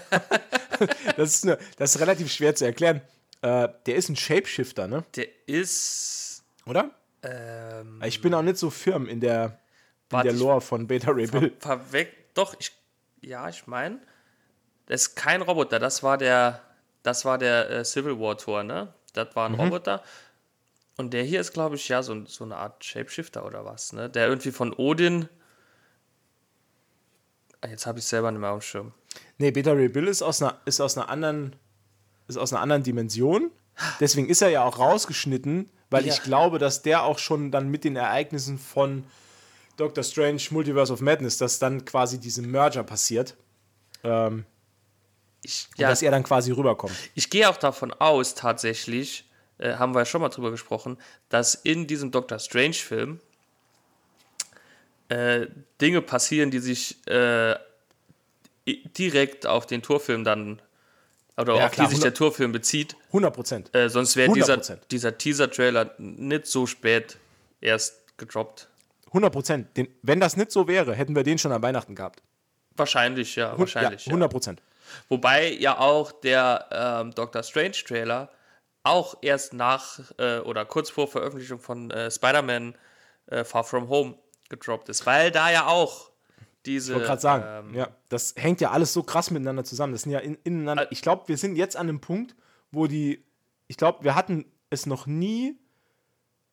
[1.18, 3.02] das, ist eine, das ist relativ schwer zu erklären.
[3.42, 5.04] Äh, der ist ein Shapeshifter, ne?
[5.14, 6.42] Der ist.
[6.64, 6.90] Oder?
[7.22, 9.60] Ähm, Ich bin auch nicht so firm in der,
[10.10, 11.52] in der Lore von Beta Ray ver Bill.
[11.58, 12.16] verweckt.
[12.32, 12.72] Doch, ich.
[13.20, 13.98] Ja, ich meine.
[14.86, 16.62] Das ist kein Roboter, das war der.
[17.02, 18.94] Das war der äh, Civil War Tor, ne?
[19.12, 20.02] Das war ein Roboter.
[20.96, 24.08] Und der hier ist, glaube ich, ja, so, so eine Art Shapeshifter oder was, ne?
[24.08, 25.28] Der irgendwie von Odin.
[27.68, 28.92] Jetzt habe ich selber nicht mehr auf dem Schirm.
[29.38, 31.54] Nee, Beta Ray Bill ist aus einer, ist aus einer anderen,
[32.28, 33.50] ist aus einer anderen Dimension.
[34.00, 36.12] Deswegen ist er ja auch rausgeschnitten, weil Ja.
[36.12, 39.04] ich glaube, dass der auch schon dann mit den Ereignissen von
[39.76, 43.36] Doctor Strange Multiverse of Madness, dass dann quasi diese Merger passiert.
[44.04, 44.44] Ähm,
[45.44, 46.94] Ich, ja, dass er dann quasi rüberkommt.
[47.14, 50.98] Ich gehe auch davon aus, tatsächlich, äh, haben wir ja schon mal drüber gesprochen,
[51.30, 53.18] dass in diesem Doctor Strange-Film
[55.08, 55.46] äh,
[55.80, 57.56] Dinge passieren, die sich äh,
[58.66, 60.60] direkt auf den Torfilm dann
[61.36, 62.96] oder Ja, auf klar, die sich 100 der Torfilm bezieht.
[63.08, 63.74] 100 Prozent.
[63.74, 64.78] Äh, sonst wäre dieser, 100%.
[64.90, 67.16] dieser Teaser-Trailer nicht so spät
[67.60, 68.68] erst gedroppt.
[69.06, 69.68] 100 Prozent.
[70.02, 72.22] Wenn das nicht so wäre, hätten wir den schon an Weihnachten gehabt.
[72.76, 74.06] Wahrscheinlich, ja, wahrscheinlich.
[74.06, 74.12] ja, ja.
[74.12, 74.62] 100 Prozent.
[75.08, 78.30] Wobei ja auch der ähm, Doctor Strange Trailer
[78.82, 82.74] auch erst nach äh, oder kurz vor Veröffentlichung von äh, Spider-Man
[83.26, 84.14] äh, Far From Home
[84.52, 86.10] gedroppt ist, weil da ja auch
[86.66, 86.92] diese.
[86.92, 89.92] Ich wollte gerade sagen, ähm, ja, das hängt ja alles so krass miteinander zusammen.
[89.92, 90.86] Das sind ja in, ineinander.
[90.92, 92.36] Ich glaube, wir sind jetzt an einem Punkt,
[92.70, 93.24] wo die.
[93.66, 95.56] Ich glaube, wir hatten es noch nie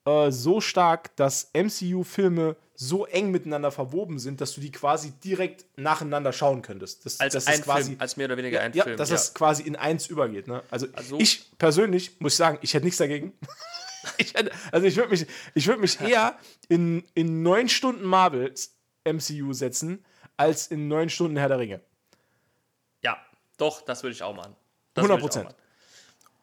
[0.05, 5.65] äh, so stark, dass MCU-Filme so eng miteinander verwoben sind, dass du die quasi direkt
[5.75, 7.05] nacheinander schauen könntest.
[7.05, 8.95] Das, als das ein ist quasi, Film, als mehr oder weniger ein ja, Film.
[8.95, 10.47] dass das quasi in eins übergeht.
[10.47, 10.63] Ne?
[10.71, 13.33] Also, Also- ich persönlich muss sagen, ich hätte nichts dagegen.
[14.17, 16.37] ich hätte, also ich würde mich, ich würd mich eher
[16.67, 18.53] in, in neun Stunden Marvel
[19.05, 20.05] MCU setzen,
[20.37, 21.81] als in neun Stunden Herr der Ringe.
[23.01, 23.17] ja,
[23.57, 24.55] doch, das würde ich auch machen.
[24.93, 25.55] Das 100 würde ich auch Prozent.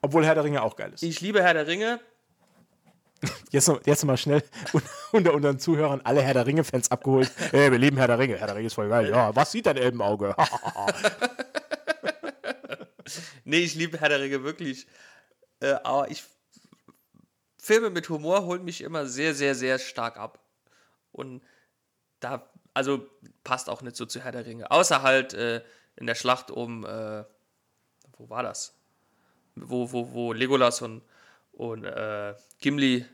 [0.03, 1.03] Obwohl Herr der Ringe auch geil ist.
[1.03, 2.01] Ich liebe Herr der Ringe.
[3.51, 4.43] Jetzt noch, jetzt mal schnell
[4.75, 4.83] un-
[5.13, 7.33] unter unseren Zuhörern alle Herr der Ringe-Fans abgeholt.
[7.51, 8.37] Hey, wir lieben Herr der Ringe.
[8.37, 9.09] Herr der Ringe ist voll geil.
[9.09, 10.37] Ja, was sieht dein Elbenauge?
[13.45, 14.87] Nee, ich liebe Herr der Ringe wirklich.
[15.61, 16.25] Äh, aber ich.
[17.67, 20.39] Filme mit Humor holen mich immer sehr, sehr, sehr stark ab.
[21.11, 21.43] Und
[22.21, 23.11] da, also
[23.43, 24.71] passt auch nicht so zu Herr der Ringe.
[24.71, 25.65] Außer halt äh,
[25.97, 27.25] in der Schlacht um, äh,
[28.17, 28.77] wo war das?
[29.57, 31.03] Wo, wo, wo Legolas und,
[31.51, 33.05] und äh, Gimli.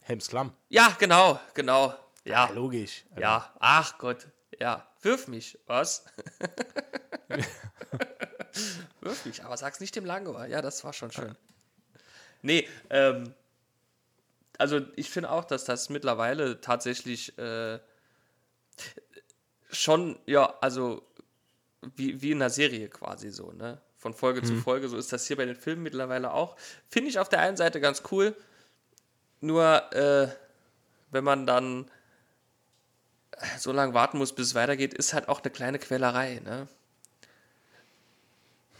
[0.00, 0.54] Helms Klamm.
[0.70, 1.94] Ja, genau, genau.
[2.24, 3.04] Ja, Logisch.
[3.18, 4.28] ja, ach Gott,
[4.58, 6.06] ja, wirf mich, was?
[9.02, 10.46] wirf mich, aber sag's nicht dem Langohr.
[10.46, 11.36] Ja, das war schon schön.
[12.40, 13.34] Nee, ähm,
[14.60, 17.78] also ich finde auch, dass das mittlerweile tatsächlich äh,
[19.70, 21.02] schon, ja, also
[21.96, 23.80] wie, wie in einer Serie quasi so, ne?
[23.96, 24.46] Von Folge mhm.
[24.46, 24.88] zu Folge.
[24.88, 26.56] So ist das hier bei den Filmen mittlerweile auch.
[26.88, 28.36] Finde ich auf der einen Seite ganz cool.
[29.40, 30.28] Nur, äh,
[31.10, 31.90] wenn man dann
[33.58, 36.68] so lange warten muss, bis es weitergeht, ist halt auch eine kleine Quälerei, ne?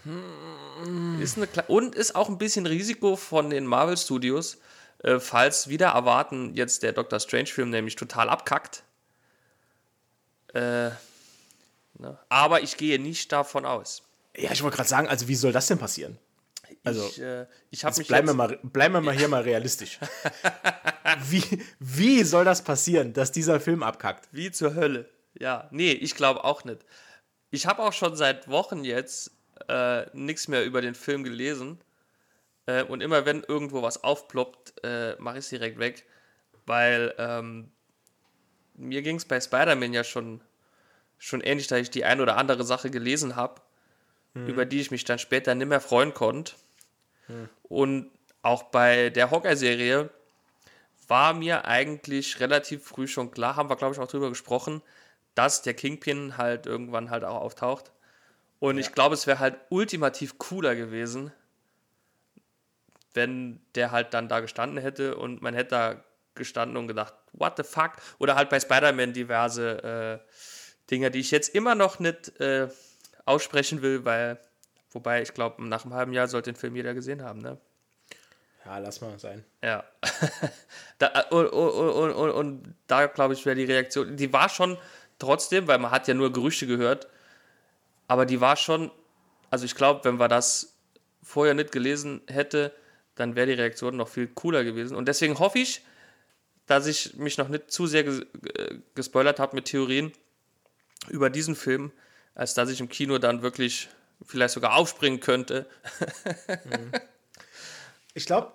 [0.04, 1.20] Hm.
[1.20, 4.58] Ist eine und ist auch ein bisschen Risiko von den Marvel Studios,
[5.02, 8.82] äh, falls wieder erwarten jetzt der Doctor Strange Film nämlich total abkackt.
[10.54, 10.90] Äh,
[11.98, 12.18] ne?
[12.28, 14.02] Aber ich gehe nicht davon aus.
[14.36, 16.18] Ja, ich wollte gerade sagen, also wie soll das denn passieren?
[16.84, 18.08] Also, ich, äh, ich habe mich.
[18.08, 19.98] Bleiben wir, mal, bleiben wir mal hier mal realistisch.
[21.28, 24.28] wie, wie soll das passieren, dass dieser Film abkackt?
[24.32, 25.08] Wie zur Hölle.
[25.38, 26.80] Ja, nee, ich glaube auch nicht.
[27.50, 29.32] Ich habe auch schon seit Wochen jetzt
[29.68, 31.78] äh, nichts mehr über den Film gelesen.
[32.66, 36.06] Äh, und immer wenn irgendwo was aufploppt, äh, mache ich es direkt weg.
[36.66, 37.70] Weil ähm,
[38.74, 40.40] mir ging es bei Spider-Man ja schon,
[41.18, 43.60] schon ähnlich, da ich die ein oder andere Sache gelesen habe,
[44.34, 44.46] mhm.
[44.46, 46.54] über die ich mich dann später nicht mehr freuen konnte.
[47.28, 47.48] Mhm.
[47.62, 48.10] Und
[48.42, 50.10] auch bei der Hawkeye-Serie
[51.08, 54.80] war mir eigentlich relativ früh schon klar, haben wir glaube ich auch drüber gesprochen,
[55.34, 57.90] dass der Kingpin halt irgendwann halt auch auftaucht.
[58.60, 58.80] Und ja.
[58.80, 61.32] ich glaube, es wäre halt ultimativ cooler gewesen,
[63.14, 66.04] wenn der halt dann da gestanden hätte und man hätte da
[66.34, 67.92] gestanden und gedacht, what the fuck?
[68.18, 70.30] Oder halt bei Spider-Man diverse äh,
[70.90, 72.68] Dinge, die ich jetzt immer noch nicht äh,
[73.24, 74.38] aussprechen will, weil,
[74.90, 77.58] wobei ich glaube, nach einem halben Jahr sollte den Film jeder gesehen haben, ne?
[78.64, 79.44] Ja, lass mal sein.
[79.62, 79.84] Ja.
[80.98, 84.78] da, äh, und, und, und, und da, glaube ich, wäre die Reaktion, die war schon
[85.18, 87.08] trotzdem, weil man hat ja nur Gerüchte gehört,
[88.08, 88.90] aber die war schon,
[89.50, 90.76] also ich glaube, wenn man das
[91.22, 92.72] vorher nicht gelesen hätte,
[93.20, 94.96] dann wäre die Reaktion noch viel cooler gewesen.
[94.96, 95.82] Und deswegen hoffe ich,
[96.66, 98.22] dass ich mich noch nicht zu sehr ges
[98.94, 100.12] gespoilert habe mit Theorien
[101.08, 101.92] über diesen Film,
[102.34, 103.88] als dass ich im Kino dann wirklich
[104.24, 105.66] vielleicht sogar aufspringen könnte.
[108.12, 108.52] Ich glaube,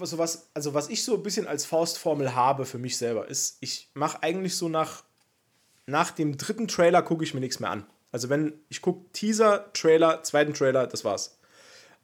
[0.00, 3.56] so was, also was ich so ein bisschen als Faustformel habe für mich selber, ist,
[3.60, 5.02] ich mache eigentlich so nach,
[5.86, 7.84] nach dem dritten Trailer gucke ich mir nichts mehr an.
[8.12, 11.36] Also wenn ich gucke Teaser, Trailer, zweiten Trailer, das war's.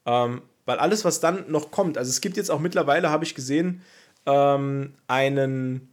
[0.07, 3.35] Ähm, weil alles, was dann noch kommt, also es gibt jetzt auch mittlerweile, habe ich
[3.35, 3.83] gesehen,
[4.27, 5.89] ähm, einen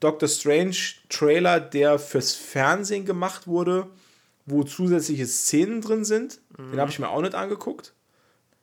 [0.00, 0.76] Doctor Strange
[1.08, 3.88] Trailer, der fürs Fernsehen gemacht wurde,
[4.46, 6.40] wo zusätzliche Szenen drin sind.
[6.58, 6.72] Mhm.
[6.72, 7.94] Den habe ich mir auch nicht angeguckt.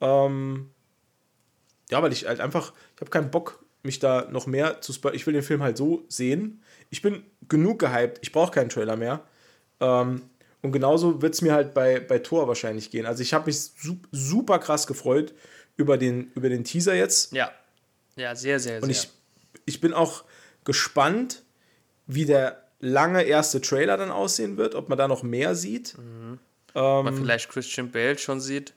[0.01, 0.69] Ähm,
[1.89, 5.15] ja, weil ich halt einfach, ich habe keinen Bock, mich da noch mehr zu spoilern.
[5.15, 6.61] Ich will den Film halt so sehen.
[6.89, 9.23] Ich bin genug gehypt, ich brauche keinen Trailer mehr.
[9.79, 10.23] Ähm,
[10.61, 13.05] und genauso wird es mir halt bei, bei Thor wahrscheinlich gehen.
[13.05, 13.71] Also ich habe mich
[14.11, 15.33] super krass gefreut
[15.77, 17.33] über den, über den Teaser jetzt.
[17.33, 17.51] Ja.
[18.15, 18.83] Ja, sehr, sehr, sehr.
[18.83, 19.09] Und ich,
[19.65, 20.25] ich bin auch
[20.65, 21.43] gespannt,
[22.07, 25.97] wie der lange erste Trailer dann aussehen wird, ob man da noch mehr sieht.
[25.97, 26.39] Mhm.
[26.75, 28.73] Ähm, man vielleicht Christian Bale schon sieht.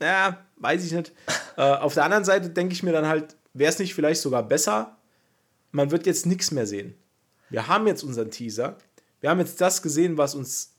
[0.00, 1.12] Ja, weiß ich nicht.
[1.56, 4.42] äh, auf der anderen Seite denke ich mir dann halt, wäre es nicht vielleicht sogar
[4.42, 4.96] besser,
[5.70, 6.94] man wird jetzt nichts mehr sehen.
[7.50, 8.78] Wir haben jetzt unseren Teaser
[9.24, 10.74] wir haben jetzt das gesehen, was uns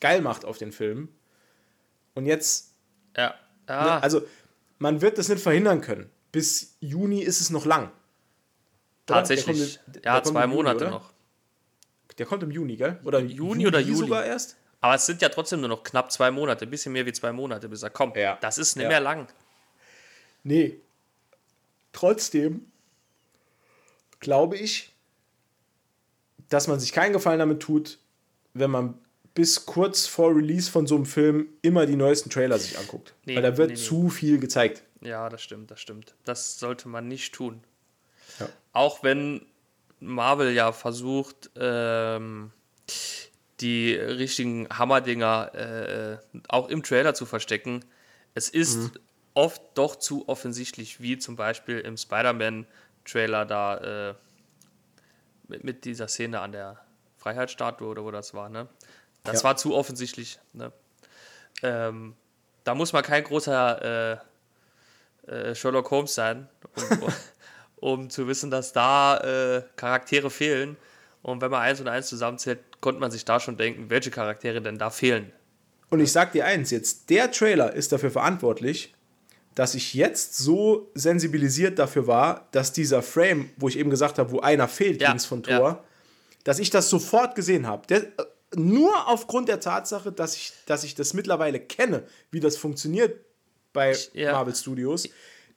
[0.00, 1.08] geil macht auf den Film.
[2.12, 2.74] Und jetzt.
[3.16, 3.34] Ja.
[3.64, 3.84] Ah.
[3.84, 4.22] Ne, also,
[4.78, 6.10] man wird das nicht verhindern können.
[6.30, 7.90] Bis Juni ist es noch lang.
[9.06, 9.80] Tatsächlich.
[9.86, 11.10] Im, ja, zwei Monate Juni, noch.
[12.18, 13.00] Der kommt im Juni, gell?
[13.02, 14.56] Oder Juni, Juni oder Juli sogar erst?
[14.82, 17.32] Aber es sind ja trotzdem nur noch knapp zwei Monate, ein bisschen mehr wie zwei
[17.32, 18.18] Monate, bis er kommt.
[18.18, 18.36] Ja.
[18.42, 18.90] Das ist nicht ja.
[18.90, 19.26] mehr lang.
[20.42, 20.82] Nee.
[21.92, 22.70] Trotzdem
[24.20, 24.92] glaube ich,
[26.48, 27.98] dass man sich keinen Gefallen damit tut,
[28.54, 28.94] wenn man
[29.34, 33.14] bis kurz vor Release von so einem Film immer die neuesten Trailer sich anguckt.
[33.26, 33.80] Nee, Weil da wird nee, nee.
[33.80, 34.82] zu viel gezeigt.
[35.02, 36.14] Ja, das stimmt, das stimmt.
[36.24, 37.62] Das sollte man nicht tun.
[38.40, 38.48] Ja.
[38.72, 39.44] Auch wenn
[40.00, 42.50] Marvel ja versucht, ähm,
[43.60, 47.84] die richtigen Hammerdinger äh, auch im Trailer zu verstecken.
[48.34, 48.90] Es ist mhm.
[49.34, 54.14] oft doch zu offensichtlich, wie zum Beispiel im Spider-Man-Trailer da äh,
[55.48, 56.80] mit, mit dieser Szene an der
[57.18, 58.68] Freiheitsstatue oder wo das war, ne?
[59.24, 59.44] Das ja.
[59.44, 60.38] war zu offensichtlich.
[60.52, 60.72] Ne?
[61.62, 62.14] Ähm,
[62.64, 64.20] da muss man kein großer
[65.26, 67.12] äh, äh, Sherlock Holmes sein, um,
[67.76, 70.76] um, zu wissen, dass da äh, Charaktere fehlen.
[71.22, 74.62] Und wenn man eins und eins zusammenzählt, konnte man sich da schon denken, welche Charaktere
[74.62, 75.32] denn da fehlen.
[75.90, 78.94] Und ich sag dir eins jetzt, der Trailer ist dafür verantwortlich,
[79.56, 84.30] dass ich jetzt so sensibilisiert dafür war, dass dieser Frame, wo ich eben gesagt habe,
[84.30, 85.84] wo einer fehlt ja, links von Tor, ja.
[86.44, 87.86] dass ich das sofort gesehen habe.
[87.86, 88.06] Der,
[88.54, 93.24] nur aufgrund der Tatsache, dass ich, dass ich das mittlerweile kenne, wie das funktioniert
[93.72, 94.32] bei ich, ja.
[94.32, 95.08] Marvel Studios.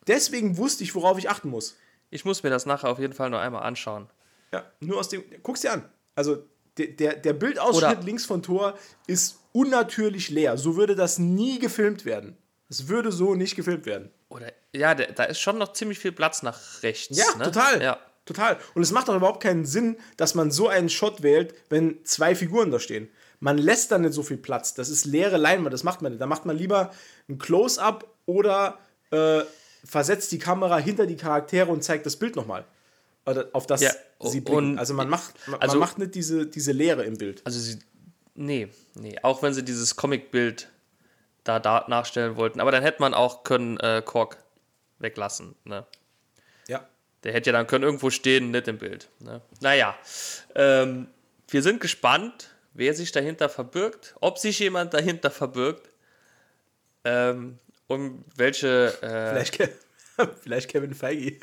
[0.07, 1.75] deswegen wusste ich, worauf ich achten muss.
[2.09, 4.09] Ich muss mir das nachher auf jeden Fall noch einmal anschauen.
[4.53, 5.23] Ja, nur aus dem.
[5.43, 5.83] Guck's dir an.
[6.15, 6.43] Also,
[6.77, 8.77] der, der, der Bildausschnitt Oder- links von Tor
[9.07, 10.57] ist unnatürlich leer.
[10.57, 12.37] So würde das nie gefilmt werden.
[12.69, 14.09] Es würde so nicht gefilmt werden.
[14.29, 17.17] Oder ja, da ist schon noch ziemlich viel Platz nach rechts.
[17.17, 17.45] Ja, ne?
[17.45, 17.81] total.
[17.81, 17.99] Ja.
[18.25, 18.57] Total.
[18.75, 22.35] Und es macht doch überhaupt keinen Sinn, dass man so einen Shot wählt, wenn zwei
[22.35, 23.09] Figuren da stehen.
[23.39, 24.75] Man lässt da nicht so viel Platz.
[24.75, 26.21] Das ist leere Leinwand, das macht man nicht.
[26.21, 26.91] Da macht man lieber
[27.27, 28.77] ein Close-up oder
[29.09, 29.41] äh,
[29.83, 32.65] versetzt die Kamera hinter die Charaktere und zeigt das Bild nochmal.
[33.25, 33.91] Oder auf das Ja,
[34.21, 34.73] sie blicken.
[34.73, 37.41] und- Also man macht, man, also- man macht nicht diese, diese Leere im Bild.
[37.45, 37.79] Also sie.
[38.35, 39.15] Nee, nee.
[39.23, 40.69] Auch wenn sie dieses Comic-Bild
[41.43, 42.59] da, da nachstellen wollten.
[42.59, 44.37] Aber dann hätte man auch können äh, Kork
[44.99, 45.55] weglassen.
[45.63, 45.85] Ne?
[46.67, 46.87] Ja.
[47.23, 49.09] Der hätte ja dann können irgendwo stehen, nicht im Bild.
[49.19, 49.41] Ne?
[49.61, 49.97] Naja,
[50.55, 51.07] ähm,
[51.47, 55.89] wir sind gespannt, wer sich dahinter verbirgt, ob sich jemand dahinter verbirgt
[57.03, 58.93] ähm, und welche.
[59.01, 59.69] Äh, Vielleicht, Ke
[60.41, 61.39] Vielleicht Kevin Feige.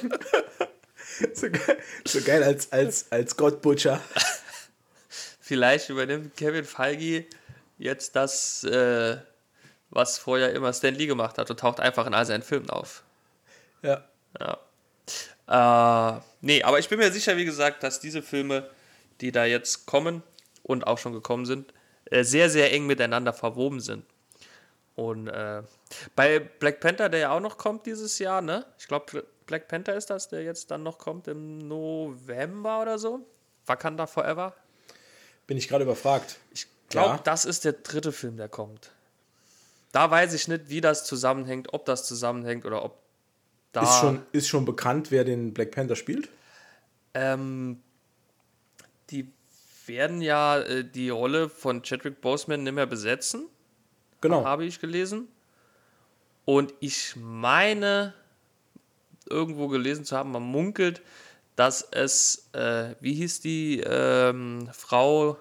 [1.34, 4.00] so, geil, so geil als, als, als Gottbutcher.
[5.48, 7.24] Vielleicht übernimmt Kevin Feige
[7.78, 9.16] jetzt das, äh,
[9.88, 13.02] was vorher immer Stan Lee gemacht hat und taucht einfach in all seinen Filmen auf.
[13.82, 14.04] Ja.
[15.48, 18.68] Äh, nee, aber ich bin mir sicher, wie gesagt, dass diese Filme,
[19.22, 20.22] die da jetzt kommen
[20.62, 21.72] und auch schon gekommen sind,
[22.04, 24.04] äh, sehr, sehr eng miteinander verwoben sind.
[24.96, 25.62] Und äh,
[26.14, 28.66] bei Black Panther, der ja auch noch kommt dieses Jahr, ne?
[28.78, 33.24] Ich glaube, Black Panther ist das, der jetzt dann noch kommt im November oder so.
[33.64, 34.54] Wakanda Forever.
[35.48, 36.38] Bin ich gerade überfragt.
[36.52, 37.20] Ich glaube, Ja.
[37.24, 38.92] das ist der dritte Film, der kommt.
[39.90, 42.98] Da weiß ich nicht, wie das zusammenhängt, ob das zusammenhängt oder ob
[43.72, 43.82] da.
[43.82, 46.28] Ist, schon, ist schon bekannt, wer den Black Panther spielt?
[47.14, 47.80] Ähm,
[49.10, 49.32] die
[49.86, 53.46] werden ja äh, die Rolle von Chadwick Boseman nicht mehr besetzen,
[54.20, 54.44] Genau.
[54.44, 55.28] habe ich gelesen.
[56.44, 58.12] Und ich meine,
[59.28, 61.00] irgendwo gelesen zu haben, man munkelt,
[61.58, 65.36] dass es, äh, wie hieß die ähm, Frau,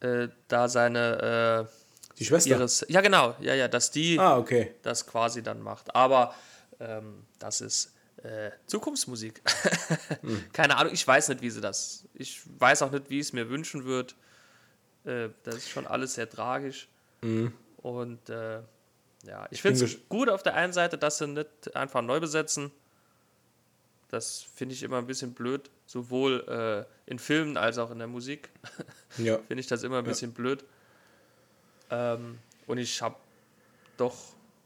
[0.00, 1.68] äh, da seine,
[2.18, 2.48] Die äh, Schwester.
[2.48, 4.74] ihres, ja genau, ja, ja, dass die ah, okay.
[4.80, 5.94] das quasi dann macht.
[5.94, 6.34] Aber
[6.80, 7.92] ähm, das ist
[8.22, 9.42] äh, Zukunftsmusik.
[10.54, 12.08] Keine Ahnung, ich weiß nicht, wie sie das.
[12.14, 14.14] Ich weiß auch nicht, wie ich es mir wünschen würde.
[15.04, 16.88] Äh, das ist schon alles sehr tragisch.
[17.82, 18.60] Und äh,
[19.24, 22.18] ja, ich bin finde es gut auf der einen Seite, dass sie nicht einfach neu
[22.18, 22.72] besetzen.
[24.12, 28.08] Das finde ich immer ein bisschen blöd, sowohl äh, in Filmen als auch in der
[28.08, 28.50] Musik
[29.16, 29.38] Ja.
[29.48, 30.64] finde ich das immer ein bisschen blöd.
[31.90, 33.16] Ähm, und ich habe
[33.96, 34.14] doch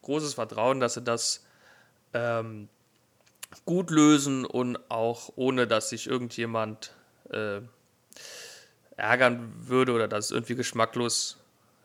[0.03, 1.44] großes Vertrauen, dass sie das
[2.12, 2.68] ähm,
[3.64, 6.92] gut lösen und auch ohne, dass sich irgendjemand
[7.30, 7.61] äh,
[8.97, 11.38] ärgern würde oder dass es irgendwie geschmacklos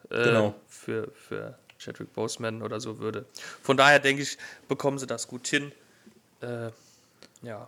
[0.09, 0.55] äh, Genau.
[0.68, 3.26] für, für Chadwick Boseman oder so würde.
[3.62, 4.38] Von daher denke ich,
[4.68, 5.72] bekommen sie das gut hin.
[6.41, 6.72] Äh,
[7.42, 7.68] ja.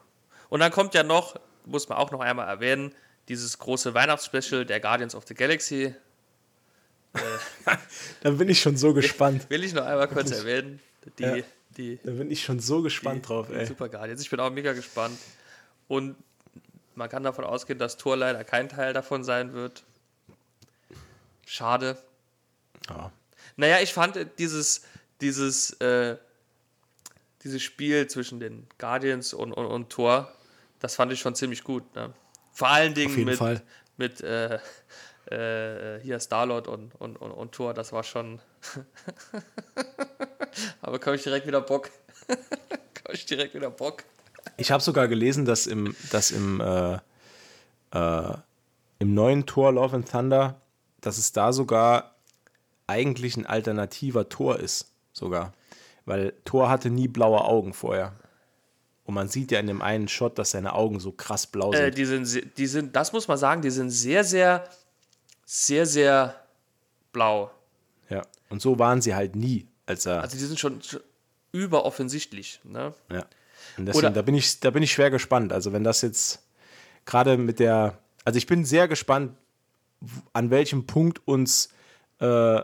[0.49, 2.93] Und dann kommt ja noch, muss man auch noch einmal erwähnen,
[3.29, 5.95] dieses große Weihnachtsspecial der Guardians of the Galaxy.
[8.21, 9.49] Dann bin ich schon so gespannt.
[9.49, 10.79] Will ich noch einmal kurz erwähnen.
[11.19, 11.35] Die, Ja.
[11.77, 13.65] die, Da bin ich schon so gespannt drauf, die ey.
[13.65, 14.21] Super Guardians.
[14.21, 15.17] Ich bin auch mega gespannt.
[15.87, 16.15] Und
[16.95, 19.83] man kann davon ausgehen, dass Thor leider kein Teil davon sein wird.
[21.45, 21.97] Schade.
[22.89, 23.11] Ja.
[23.55, 24.83] Naja, ich fand äh, dieses,
[25.21, 26.17] dieses, äh,
[27.43, 30.31] dieses Spiel zwischen den Guardians und, und, und Thor,
[30.79, 31.95] das fand ich schon ziemlich gut.
[31.95, 32.13] Ne?
[32.51, 33.61] Vor allen Dingen mit, Fall.
[33.97, 34.59] mit äh,
[35.25, 38.39] äh, hier Starlord und, und, und, und Thor, das war schon.
[40.81, 41.89] Aber komme ich direkt wieder Bock.
[42.27, 44.03] komme ich direkt wieder Bock.
[44.57, 46.99] Ich habe sogar gelesen, dass im, dass im, äh,
[47.91, 48.37] äh,
[48.99, 50.61] im neuen Tor Love and Thunder,
[51.01, 52.15] dass es da sogar
[52.87, 55.53] eigentlich ein alternativer Tor ist, sogar.
[56.05, 58.13] Weil Thor hatte nie blaue Augen vorher.
[59.05, 61.85] Und man sieht ja in dem einen Shot, dass seine Augen so krass blau Äh,
[61.85, 61.97] sind.
[61.97, 64.67] die, sind, die sind, das muss man sagen, die sind sehr, sehr,
[65.45, 66.35] sehr, sehr
[67.11, 67.51] blau.
[68.09, 68.21] ja.
[68.49, 70.21] Und so waren sie halt nie, als er.
[70.21, 70.79] Also die sind schon,
[71.51, 72.59] überoffensichtlich.
[72.63, 72.93] Ne?
[73.11, 73.25] Ja.
[73.77, 75.53] Und deswegen, Oder- da bin ich, da bin ich schwer gespannt.
[75.53, 76.43] Also wenn das jetzt
[77.05, 79.35] gerade mit der, also ich bin sehr gespannt,
[80.33, 81.69] an welchem Punkt uns
[82.19, 82.61] äh,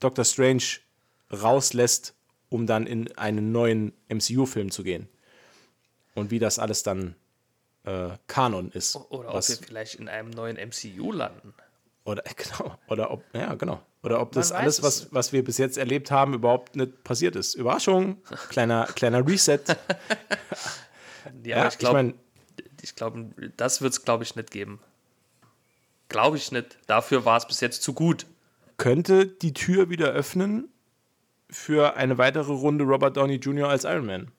[0.00, 0.62] Doctor Strange
[1.32, 2.14] rauslässt,
[2.52, 5.08] um dann in einen neuen MCU-Film zu gehen.
[6.14, 7.14] Und wie das alles dann
[7.84, 8.96] äh, Kanon ist.
[9.10, 11.54] Oder ob wir vielleicht in einem neuen MCU landen.
[12.04, 13.80] oder genau, oder ob, ja, genau.
[14.02, 17.36] Oder ob das alles, es was, was wir bis jetzt erlebt haben, überhaupt nicht passiert
[17.36, 17.54] ist.
[17.54, 19.60] Überraschung, kleiner, kleiner Reset.
[21.44, 22.14] Ja, Ja, ich ich glaube, mein-
[22.82, 24.80] ich glaube, das wird es, glaube ich, nicht geben.
[26.08, 26.78] Glaube ich nicht.
[26.88, 28.26] Dafür war es bis jetzt zu gut.
[28.76, 30.68] könnte die Tür wieder öffnen
[31.52, 33.68] für eine weitere Runde Robert Downey Jr.
[33.68, 34.32] als Iron Man.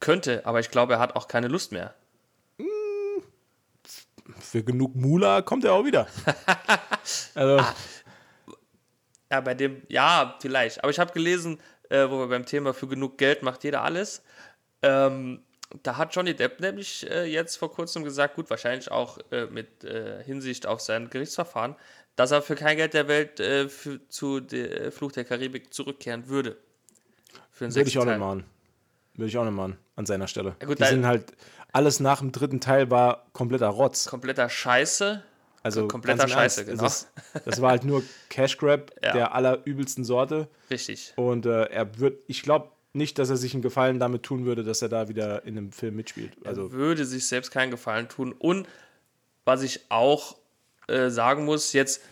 [0.00, 1.94] Könnte, aber ich glaube, er hat auch keine Lust mehr.
[4.38, 6.06] Für genug Mula kommt er auch wieder.
[7.34, 7.64] also,
[9.30, 10.82] Ja, bei dem, ja, vielleicht.
[10.82, 14.22] Aber ich habe gelesen, äh, wo wir beim Thema für genug Geld macht jeder alles.
[14.82, 15.42] Ähm,
[15.82, 19.84] da hat Johnny Depp nämlich äh, jetzt vor kurzem gesagt, gut, wahrscheinlich auch äh, mit
[19.84, 21.76] äh, Hinsicht auf sein Gerichtsverfahren,
[22.18, 25.72] dass er für kein Geld der Welt äh, für, zu der äh, Fluch der Karibik
[25.72, 26.56] zurückkehren würde.
[27.52, 28.44] Für einen würde ich auch nicht machen.
[29.14, 30.56] Würde ich auch nicht machen, an seiner Stelle.
[30.66, 31.32] gut, Die sind halt,
[31.70, 34.06] alles nach dem dritten Teil war kompletter Rotz.
[34.06, 35.22] Kompletter Scheiße.
[35.62, 36.82] Also kompletter ganz im Scheiße, Ernst, genau.
[36.82, 39.12] Das, das war halt nur Cash Grab Ja.
[39.12, 40.48] der allerübelsten Sorte.
[40.72, 41.12] Richtig.
[41.14, 44.64] Und äh, er wird, ich glaube nicht, dass er sich einen Gefallen damit tun würde,
[44.64, 46.32] dass er da wieder in einem Film mitspielt.
[46.44, 48.32] Also würde sich selbst keinen Gefallen tun.
[48.32, 48.66] Und
[49.44, 50.36] was ich auch
[50.88, 52.02] äh, sagen muss, jetzt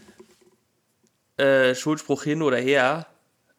[1.36, 3.06] äh, Schuldspruch hin oder her,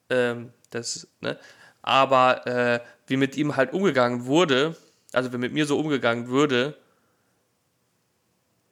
[0.09, 1.37] ähm, das, ne?
[1.81, 4.75] aber äh, wie mit ihm halt umgegangen wurde,
[5.13, 6.77] also wie mit mir so umgegangen würde,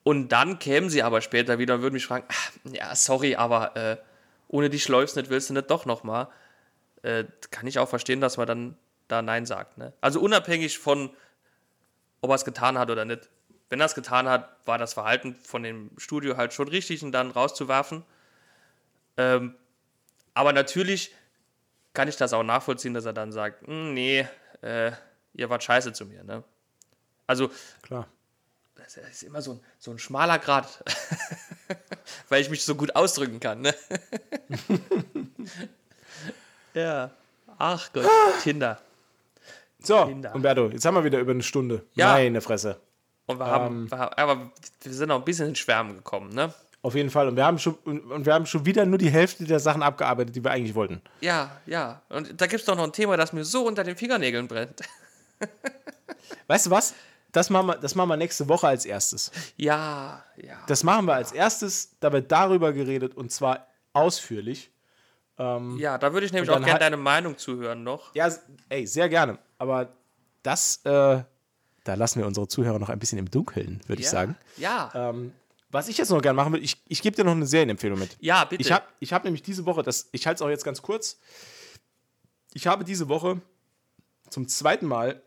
[0.03, 3.75] und dann kämen sie aber später wieder und würden mich fragen, "Ah, ja, sorry, aber
[3.75, 3.97] äh,
[4.47, 6.27] ohne dich läufst nicht, willst du nicht doch nochmal.
[7.01, 8.77] Äh, kann ich auch verstehen, dass man dann
[9.07, 9.77] da Nein sagt.
[9.77, 9.93] Ne?
[10.01, 11.09] Also unabhängig von,
[12.21, 13.29] ob er es getan hat oder nicht.
[13.69, 17.11] Wenn er es getan hat, war das Verhalten von dem Studio halt schon richtig, ihn
[17.11, 18.03] dann rauszuwerfen.
[19.17, 19.55] Ähm,
[20.33, 21.13] aber natürlich
[21.93, 24.27] kann ich das auch nachvollziehen, dass er dann sagt, "Hm, nee,
[24.61, 24.91] äh,
[25.33, 26.23] ihr wart scheiße zu mir.
[26.23, 26.43] Ne?
[27.27, 27.49] Also
[27.81, 28.07] klar.
[28.75, 30.83] das ist immer so ein, so ein schmaler Grad,
[32.29, 33.61] weil ich mich so gut ausdrücken kann.
[33.61, 33.75] Ne?
[36.73, 37.11] ja.
[37.57, 38.05] Ach Gott,
[38.43, 38.81] Kinder.
[39.79, 40.35] So, Kinder.
[40.35, 41.85] Umberto, jetzt haben wir wieder über eine Stunde.
[41.93, 42.13] Ja.
[42.13, 42.81] Meine Fresse.
[43.27, 44.51] Und wir haben, wir haben, aber
[44.81, 46.53] wir sind auch ein bisschen in Schwärmen gekommen, ne?
[46.81, 47.27] Auf jeden Fall.
[47.27, 50.35] Und wir haben schon, und wir haben schon wieder nur die Hälfte der Sachen abgearbeitet,
[50.35, 51.01] die wir eigentlich wollten.
[51.19, 52.03] Ja, ja.
[52.09, 54.81] Und da gibt es doch noch ein Thema, das mir so unter den Fingernägeln brennt.
[56.47, 56.93] Weißt du was?
[57.31, 59.31] Das machen, wir, das machen wir nächste Woche als erstes.
[59.57, 60.57] Ja, ja.
[60.67, 61.97] Das machen wir als erstes.
[61.99, 64.71] Da wird darüber geredet und zwar ausführlich.
[65.37, 68.15] Ja, da würde ich nämlich auch gerne deine Meinung zuhören noch.
[68.15, 68.29] Ja,
[68.69, 69.37] ey, sehr gerne.
[69.57, 69.89] Aber
[70.43, 71.23] das, äh,
[71.85, 74.11] da lassen wir unsere Zuhörer noch ein bisschen im Dunkeln, würde ich ja.
[74.11, 74.35] sagen.
[74.57, 74.91] Ja.
[74.93, 75.31] Ähm,
[75.69, 78.17] was ich jetzt noch gerne machen will, ich, ich gebe dir noch eine Serienempfehlung mit.
[78.19, 78.61] ja, bitte.
[78.61, 81.19] Ich habe ich hab nämlich diese Woche, das, ich halte es auch jetzt ganz kurz,
[82.53, 83.41] ich habe diese Woche
[84.29, 85.21] zum zweiten Mal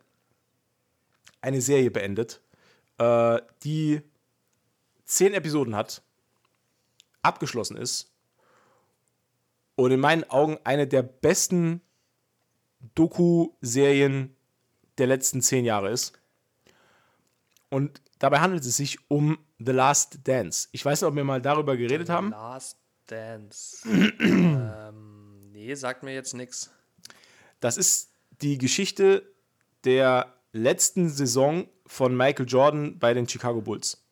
[1.40, 2.40] eine Serie beendet,
[2.98, 4.02] äh, die
[5.04, 6.02] zehn Episoden hat,
[7.22, 8.10] abgeschlossen ist
[9.76, 11.82] und in meinen Augen eine der besten
[12.96, 14.34] Doku-Serien
[14.98, 16.18] der letzten zehn Jahre ist.
[17.70, 20.68] Und dabei handelt es sich um The Last Dance.
[20.72, 22.30] Ich weiß nicht, ob wir mal darüber geredet haben.
[22.30, 23.86] Last Dance.
[24.20, 26.70] ähm, nee, sagt mir jetzt nichts.
[27.60, 28.12] Das ist
[28.42, 29.22] die Geschichte
[29.84, 34.02] der letzten Saison von Michael Jordan bei den Chicago Bulls.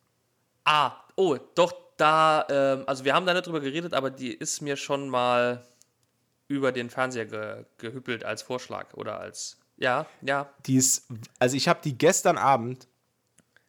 [0.65, 4.61] Ah, oh, doch, da, ähm, also wir haben da nicht drüber geredet, aber die ist
[4.61, 5.65] mir schon mal
[6.47, 11.07] über den Fernseher ge gehüppelt als Vorschlag oder als, ja, ja, Die ist,
[11.39, 12.87] also ich habe die gestern Abend,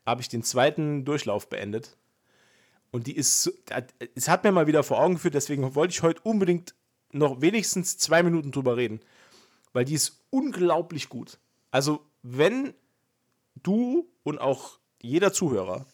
[0.09, 1.97] habe ich den zweiten Durchlauf beendet.
[2.91, 3.53] Und die ist,
[4.15, 6.75] es hat mir mal wieder vor Augen geführt, deswegen wollte ich heute unbedingt
[7.13, 9.01] noch wenigstens zwei Minuten drüber reden.
[9.75, 11.39] Weil die ist unglaublich gut.
[11.71, 12.73] Also, wenn
[13.63, 15.87] du und auch jeder Zuhörer,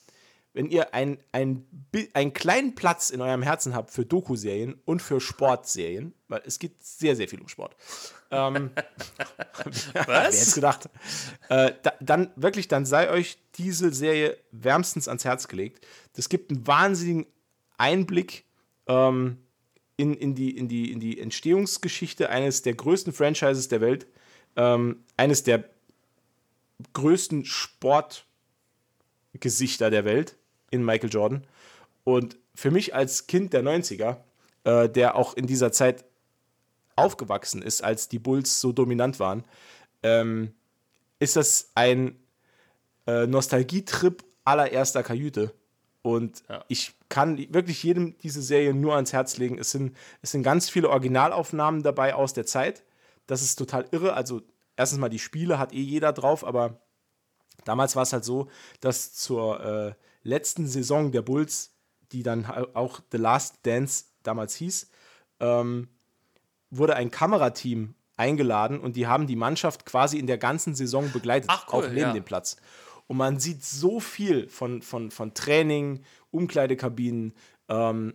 [0.55, 1.67] wenn ihr ein, ein,
[2.15, 6.83] einen kleinen Platz in eurem Herzen habt für Doku-Serien und für Sportserien, weil es geht
[6.83, 7.77] sehr, sehr viel um Sport.
[8.31, 8.71] Ähm,
[9.93, 10.55] Wer hätte was?
[10.55, 10.89] gedacht?
[11.49, 15.85] Äh, da, dann wirklich, dann sei euch diese Serie wärmstens ans Herz gelegt.
[16.15, 17.27] Das gibt einen wahnsinnigen
[17.77, 18.45] Einblick
[18.87, 19.39] ähm,
[19.97, 24.07] in, in, die, in, die, in die Entstehungsgeschichte eines der größten Franchises der Welt,
[24.55, 25.65] ähm, eines der
[26.93, 30.37] größten Sportgesichter der Welt
[30.75, 31.47] in Michael Jordan.
[32.03, 34.17] Und für mich als Kind der 90er,
[34.65, 36.05] äh, der auch in dieser Zeit
[36.97, 39.45] aufgewachsen ist, als die Bulls so dominant waren,
[40.03, 40.53] ähm,
[41.19, 42.17] ist das ein
[43.07, 45.55] äh, Nostalgietrip allererster Kajüte.
[46.03, 46.65] Und Ja.
[46.69, 49.59] ich kann wirklich jedem diese Serie nur ans Herz legen.
[49.59, 52.83] Es sind, es sind ganz viele Originalaufnahmen dabei aus der Zeit.
[53.27, 54.13] Das ist total irre.
[54.15, 54.43] Also,
[54.77, 56.79] erstens mal, die Spiele hat eh jeder drauf, aber
[57.65, 58.49] damals war es halt so,
[58.81, 59.95] dass zur äh,
[60.25, 61.77] letzten Saison der Bulls,
[62.13, 62.45] die dann
[62.75, 64.91] auch The Last Dance damals hieß,
[65.41, 65.89] ähm,
[66.71, 71.51] wurde ein Kamerateam eingeladen und die haben die Mannschaft quasi in der ganzen Saison begleitet,
[71.53, 72.13] Ach, cool, auch neben ja.
[72.13, 72.57] dem Platz.
[73.07, 77.35] Und man sieht so viel von, von, von Training, Umkleidekabinen,
[77.69, 78.15] ähm,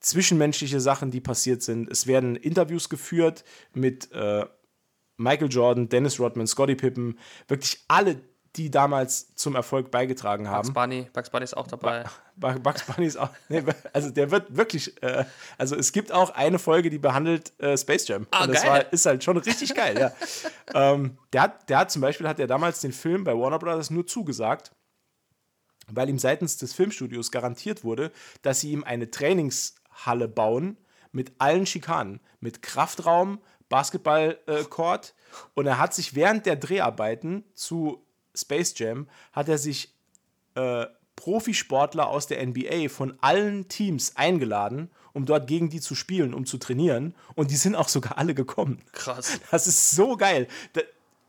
[0.00, 1.90] zwischenmenschliche Sachen, die passiert sind.
[1.90, 4.46] Es werden Interviews geführt mit äh,
[5.16, 8.20] Michael Jordan, Dennis Rodman, Scottie Pippen, wirklich alle,
[8.56, 10.68] die damals zum Erfolg beigetragen haben.
[10.68, 12.04] Bugs Bunny, Bugs Bunny ist auch dabei.
[12.36, 13.30] Bugs Bunny ist auch.
[13.48, 15.02] Nee, also der wird wirklich.
[15.02, 15.24] Äh,
[15.56, 18.26] also es gibt auch eine Folge, die behandelt äh, Space Jam.
[18.30, 18.70] Ah, und das geil.
[18.70, 20.12] war, ist halt schon richtig geil, ja.
[20.92, 23.90] ähm, der, hat, der hat zum Beispiel hat er damals den Film bei Warner Brothers
[23.90, 24.72] nur zugesagt,
[25.88, 30.76] weil ihm seitens des Filmstudios garantiert wurde, dass sie ihm eine Trainingshalle bauen
[31.10, 33.40] mit allen Schikanen, mit Kraftraum,
[33.70, 35.14] Basketballcourt.
[35.54, 39.94] und er hat sich während der Dreharbeiten zu Space Jam hat er sich
[40.54, 46.34] äh, Profisportler aus der NBA von allen Teams eingeladen, um dort gegen die zu spielen,
[46.34, 47.14] um zu trainieren.
[47.34, 48.80] Und die sind auch sogar alle gekommen.
[48.92, 49.38] Krass.
[49.50, 50.48] Das ist so geil.
[50.72, 50.80] Da,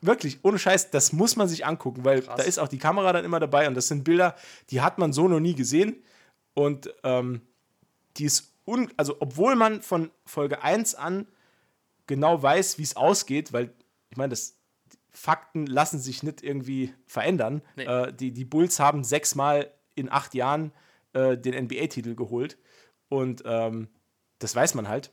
[0.02, 2.38] wirklich, ohne Scheiß, das muss man sich angucken, weil Krass.
[2.38, 4.36] da ist auch die Kamera dann immer dabei und das sind Bilder,
[4.70, 6.02] die hat man so noch nie gesehen.
[6.54, 7.42] Und ähm,
[8.18, 11.28] die ist, un also obwohl man von Folge 1 an
[12.08, 13.74] genau weiß, wie es ausgeht, weil
[14.10, 14.56] ich meine, das
[15.14, 17.62] Fakten lassen sich nicht irgendwie verändern.
[17.76, 17.86] Nee.
[17.86, 20.74] Äh, die, die Bulls haben sechsmal in acht Jahren
[21.14, 22.58] äh, den NBA-Titel geholt.
[23.10, 23.90] Und ähm,
[24.40, 25.12] das weiß man halt.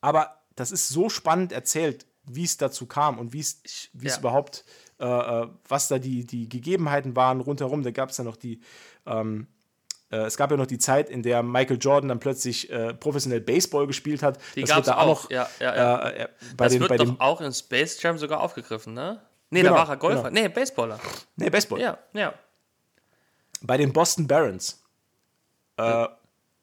[0.00, 3.60] Aber das ist so spannend erzählt, wie es dazu kam und wie es
[3.92, 4.20] wie es ja.
[4.20, 4.64] überhaupt,
[4.98, 7.82] äh, äh, was da die, die Gegebenheiten waren rundherum.
[7.82, 8.60] Da gab es ja noch die,
[9.06, 9.59] ähm, äh,
[10.16, 13.86] es gab ja noch die Zeit, in der Michael Jordan dann plötzlich äh, professionell Baseball
[13.86, 14.38] gespielt hat.
[14.56, 16.08] Die Das wird da auch, ja, ja, ja.
[16.08, 18.92] Äh, äh, bei das den, wird bei doch dem, auch in Space Jam sogar aufgegriffen,
[18.94, 19.20] ne?
[19.50, 20.30] Nee, Genau, da war er Golfer.
[20.30, 20.42] genau.
[20.42, 21.00] Nee, Baseballer.
[21.36, 21.80] nee, Baseball.
[21.80, 22.34] Ja, ja.
[23.62, 24.82] bei den Boston Barons.
[25.76, 26.06] Äh,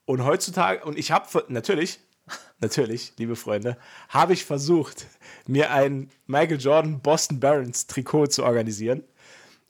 [0.05, 1.99] und heutzutage, und ich habe natürlich,
[2.59, 3.77] natürlich, liebe Freunde,
[4.09, 5.05] habe ich versucht,
[5.47, 9.03] mir ein Michael Jordan Boston Barons Trikot zu organisieren,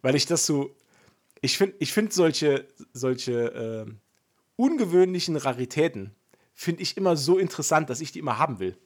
[0.01, 0.75] weil ich das so,
[1.47, 3.93] ich finde ich find solche, solche äh,
[4.57, 6.13] ungewöhnlichen Raritäten,
[6.53, 8.77] finde ich immer so interessant, dass ich die immer haben will.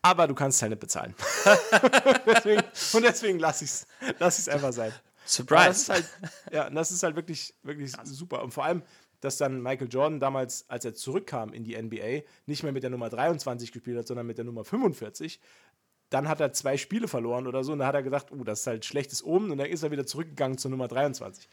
[0.00, 1.14] Aber du kannst es halt nicht bezahlen.
[2.26, 2.62] deswegen,
[2.94, 3.86] und deswegen lasse ich es
[4.18, 4.92] lass ich's einfach sein.
[4.92, 5.70] Aber das Surprise.
[5.70, 6.08] ist halt,
[6.52, 8.42] ja, das ist halt wirklich, wirklich super.
[8.42, 8.82] Und vor allem,
[9.20, 12.88] dass dann Michael Jordan damals, als er zurückkam in die NBA, nicht mehr mit der
[12.88, 15.38] Nummer 23 gespielt hat, sondern mit der Nummer 45.
[16.10, 18.60] Dann hat er zwei Spiele verloren oder so und da hat er gedacht, oh, das
[18.60, 21.48] ist halt schlechtes Omen und dann ist er wieder zurückgegangen zur Nummer 23.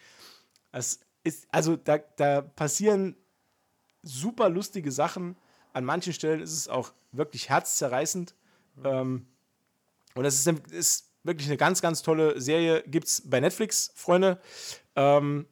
[0.71, 3.15] Es ist, also da, da passieren
[4.01, 5.35] super lustige Sachen.
[5.73, 8.33] An manchen Stellen ist es auch wirklich herzzerreißend.
[8.83, 9.27] Ähm,
[10.15, 12.83] und es ist, ist wirklich eine ganz, ganz tolle Serie.
[12.87, 14.39] Gibt es bei Netflix, Freunde.
[14.95, 15.45] Ähm,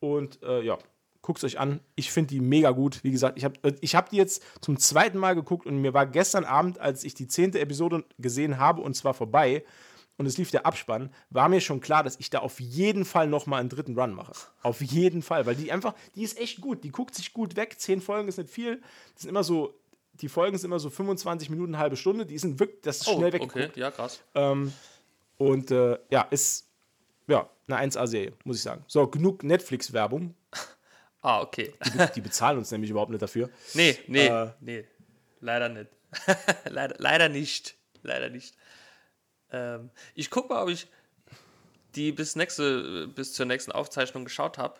[0.00, 0.78] und äh, ja,
[1.26, 1.80] guckt es euch an.
[1.96, 3.02] Ich finde die mega gut.
[3.02, 6.06] Wie gesagt, ich habe ich hab die jetzt zum zweiten Mal geguckt und mir war
[6.06, 9.64] gestern Abend, als ich die zehnte Episode gesehen habe, und zwar vorbei,
[10.18, 13.26] und es lief der Abspann, war mir schon klar, dass ich da auf jeden Fall
[13.26, 14.32] nochmal einen dritten Run mache.
[14.62, 16.84] Auf jeden Fall, weil die einfach, die ist echt gut.
[16.84, 17.74] Die guckt sich gut weg.
[17.78, 18.80] Zehn Folgen ist nicht viel.
[19.12, 19.74] Das sind immer so,
[20.14, 22.24] die Folgen sind immer so 25 Minuten, eine halbe Stunde.
[22.24, 23.56] Die sind wirklich, das ist Oh, schnell weggeguckt.
[23.72, 24.22] okay, ja, krass.
[24.34, 24.72] Ähm,
[25.36, 26.66] und äh, ja, ist
[27.26, 28.84] ja eine 1A-Serie, muss ich sagen.
[28.86, 30.34] So, genug Netflix-Werbung.
[31.26, 31.74] Ah, okay.
[31.84, 33.50] Die, die bezahlen uns nämlich überhaupt nicht dafür.
[33.74, 34.50] Nee, nee, Äh.
[34.60, 34.84] nee.
[35.40, 35.90] Leider nicht.
[36.68, 37.74] leider, leider nicht.
[38.02, 38.54] Leider nicht.
[39.50, 40.86] Ähm, ich guck mal, ob ich
[41.96, 44.78] die bis, nächste, bis zur nächsten Aufzeichnung geschaut habe.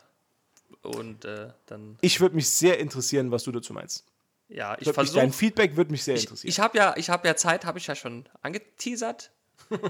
[0.82, 4.04] Und äh, dann, Ich würde mich sehr interessieren, was du dazu meinst.
[4.48, 5.32] ja, ich mich, dein versuche.
[5.32, 6.48] Feedback würde mich sehr Ich, interessieren.
[6.50, 9.32] ich habe ja, ich hab ja Zeit, habe ich ja schon angeteasert.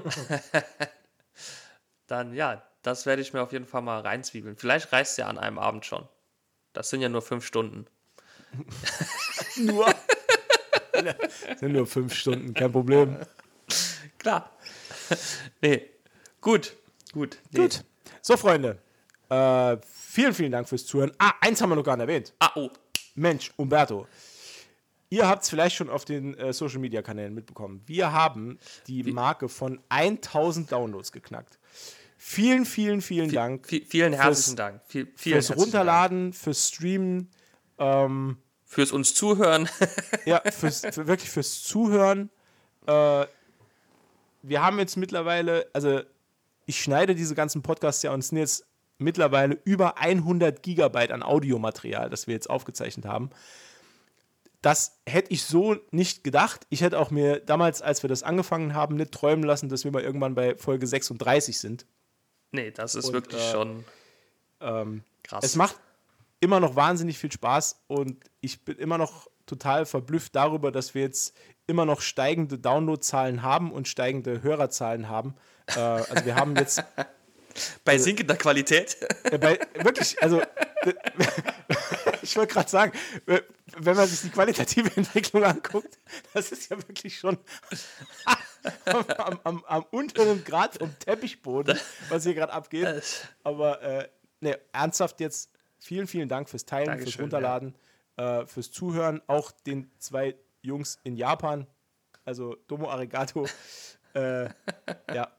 [2.06, 4.56] dann, ja, das werde ich mir auf jeden Fall mal reinzwiebeln.
[4.56, 6.08] Vielleicht reicht es ja an einem Abend schon.
[6.76, 7.86] Das sind ja nur fünf Stunden.
[9.56, 9.86] nur.
[10.92, 13.16] Das sind nur fünf Stunden, kein Problem.
[14.18, 14.54] Klar.
[15.62, 15.88] nee.
[16.42, 16.76] Gut.
[17.12, 17.38] Gut.
[17.50, 17.60] Nee.
[17.60, 17.82] Gut.
[18.20, 18.78] So, Freunde.
[19.30, 21.12] Äh, vielen, vielen Dank fürs Zuhören.
[21.18, 22.34] Ah, eins haben wir noch gar nicht erwähnt.
[22.40, 22.68] Ah, oh.
[23.14, 24.06] Mensch, Umberto.
[25.08, 27.82] Ihr habt es vielleicht schon auf den äh, Social Media Kanälen mitbekommen.
[27.86, 31.58] Wir haben die Marke von 1000 Downloads geknackt.
[32.28, 34.80] Vielen, vielen, vielen Dank Vi- vielen herzlichen Fürs- Dank.
[34.86, 37.30] Viel, vielen fürs Runterladen, fürs Streamen,
[37.78, 38.38] ähm, Dank.
[38.64, 39.68] Fürs uns zuhören.
[40.26, 42.30] ja, fürs, für, wirklich fürs Zuhören.
[42.88, 43.26] Äh,
[44.42, 46.00] wir haben jetzt mittlerweile, also
[46.66, 48.66] ich schneide diese ganzen Podcasts ja und es sind jetzt
[48.98, 53.30] mittlerweile über 100 Gigabyte an Audiomaterial, das wir jetzt aufgezeichnet haben.
[54.62, 56.66] Das hätte ich so nicht gedacht.
[56.70, 59.92] Ich hätte auch mir damals, als wir das angefangen haben, nicht träumen lassen, dass wir
[59.92, 61.86] mal irgendwann bei Folge 36 sind.
[62.52, 63.84] Nee, das ist Und, wirklich äh, schon
[64.60, 65.44] Ähm, krass.
[65.44, 65.76] es macht
[66.40, 71.02] immer noch wahnsinnig viel Spaß und ich bin immer noch total verblüfft darüber, dass wir
[71.02, 71.36] jetzt
[71.66, 75.34] immer noch steigende Downloadzahlen haben und steigende Hörerzahlen haben.
[75.74, 76.82] Äh, also wir haben jetzt
[77.84, 78.96] Bei sinkender Qualität.
[79.24, 80.42] äh, bei, wirklich, also
[82.22, 82.92] ich wollte gerade sagen,
[83.24, 85.98] wenn man sich die qualitative Entwicklung anguckt,
[86.34, 87.38] das ist ja wirklich schon
[89.16, 91.78] am, am, am, unteren Grad vom Teppichboden,
[92.08, 93.04] was hier gerade abgeht.
[93.44, 94.08] Aber äh,
[94.40, 97.74] ne, ernsthaft jetzt, vielen, vielen Dank fürs Teilen, Dankeschön, fürs Runterladen,
[98.18, 98.40] ja.
[98.40, 101.66] äh, fürs Zuhören, auch den zwei Jungs in Japan,
[102.24, 103.46] also Domo Arigato.
[104.14, 104.48] äh,
[105.14, 105.30] ja.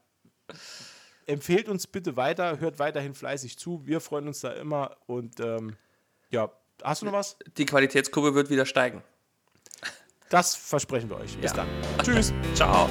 [1.26, 3.86] Empfehlt uns bitte weiter, hört weiterhin fleißig zu.
[3.86, 5.76] Wir freuen uns da immer und ähm,
[6.30, 6.50] ja,
[6.82, 7.36] hast du noch was?
[7.58, 9.02] Die Qualitätskurve wird wieder steigen.
[10.30, 11.36] Das versprechen wir euch.
[11.38, 11.56] Bis ja.
[11.56, 11.68] dann.
[12.02, 12.32] Tschüss.
[12.54, 12.88] Ciao.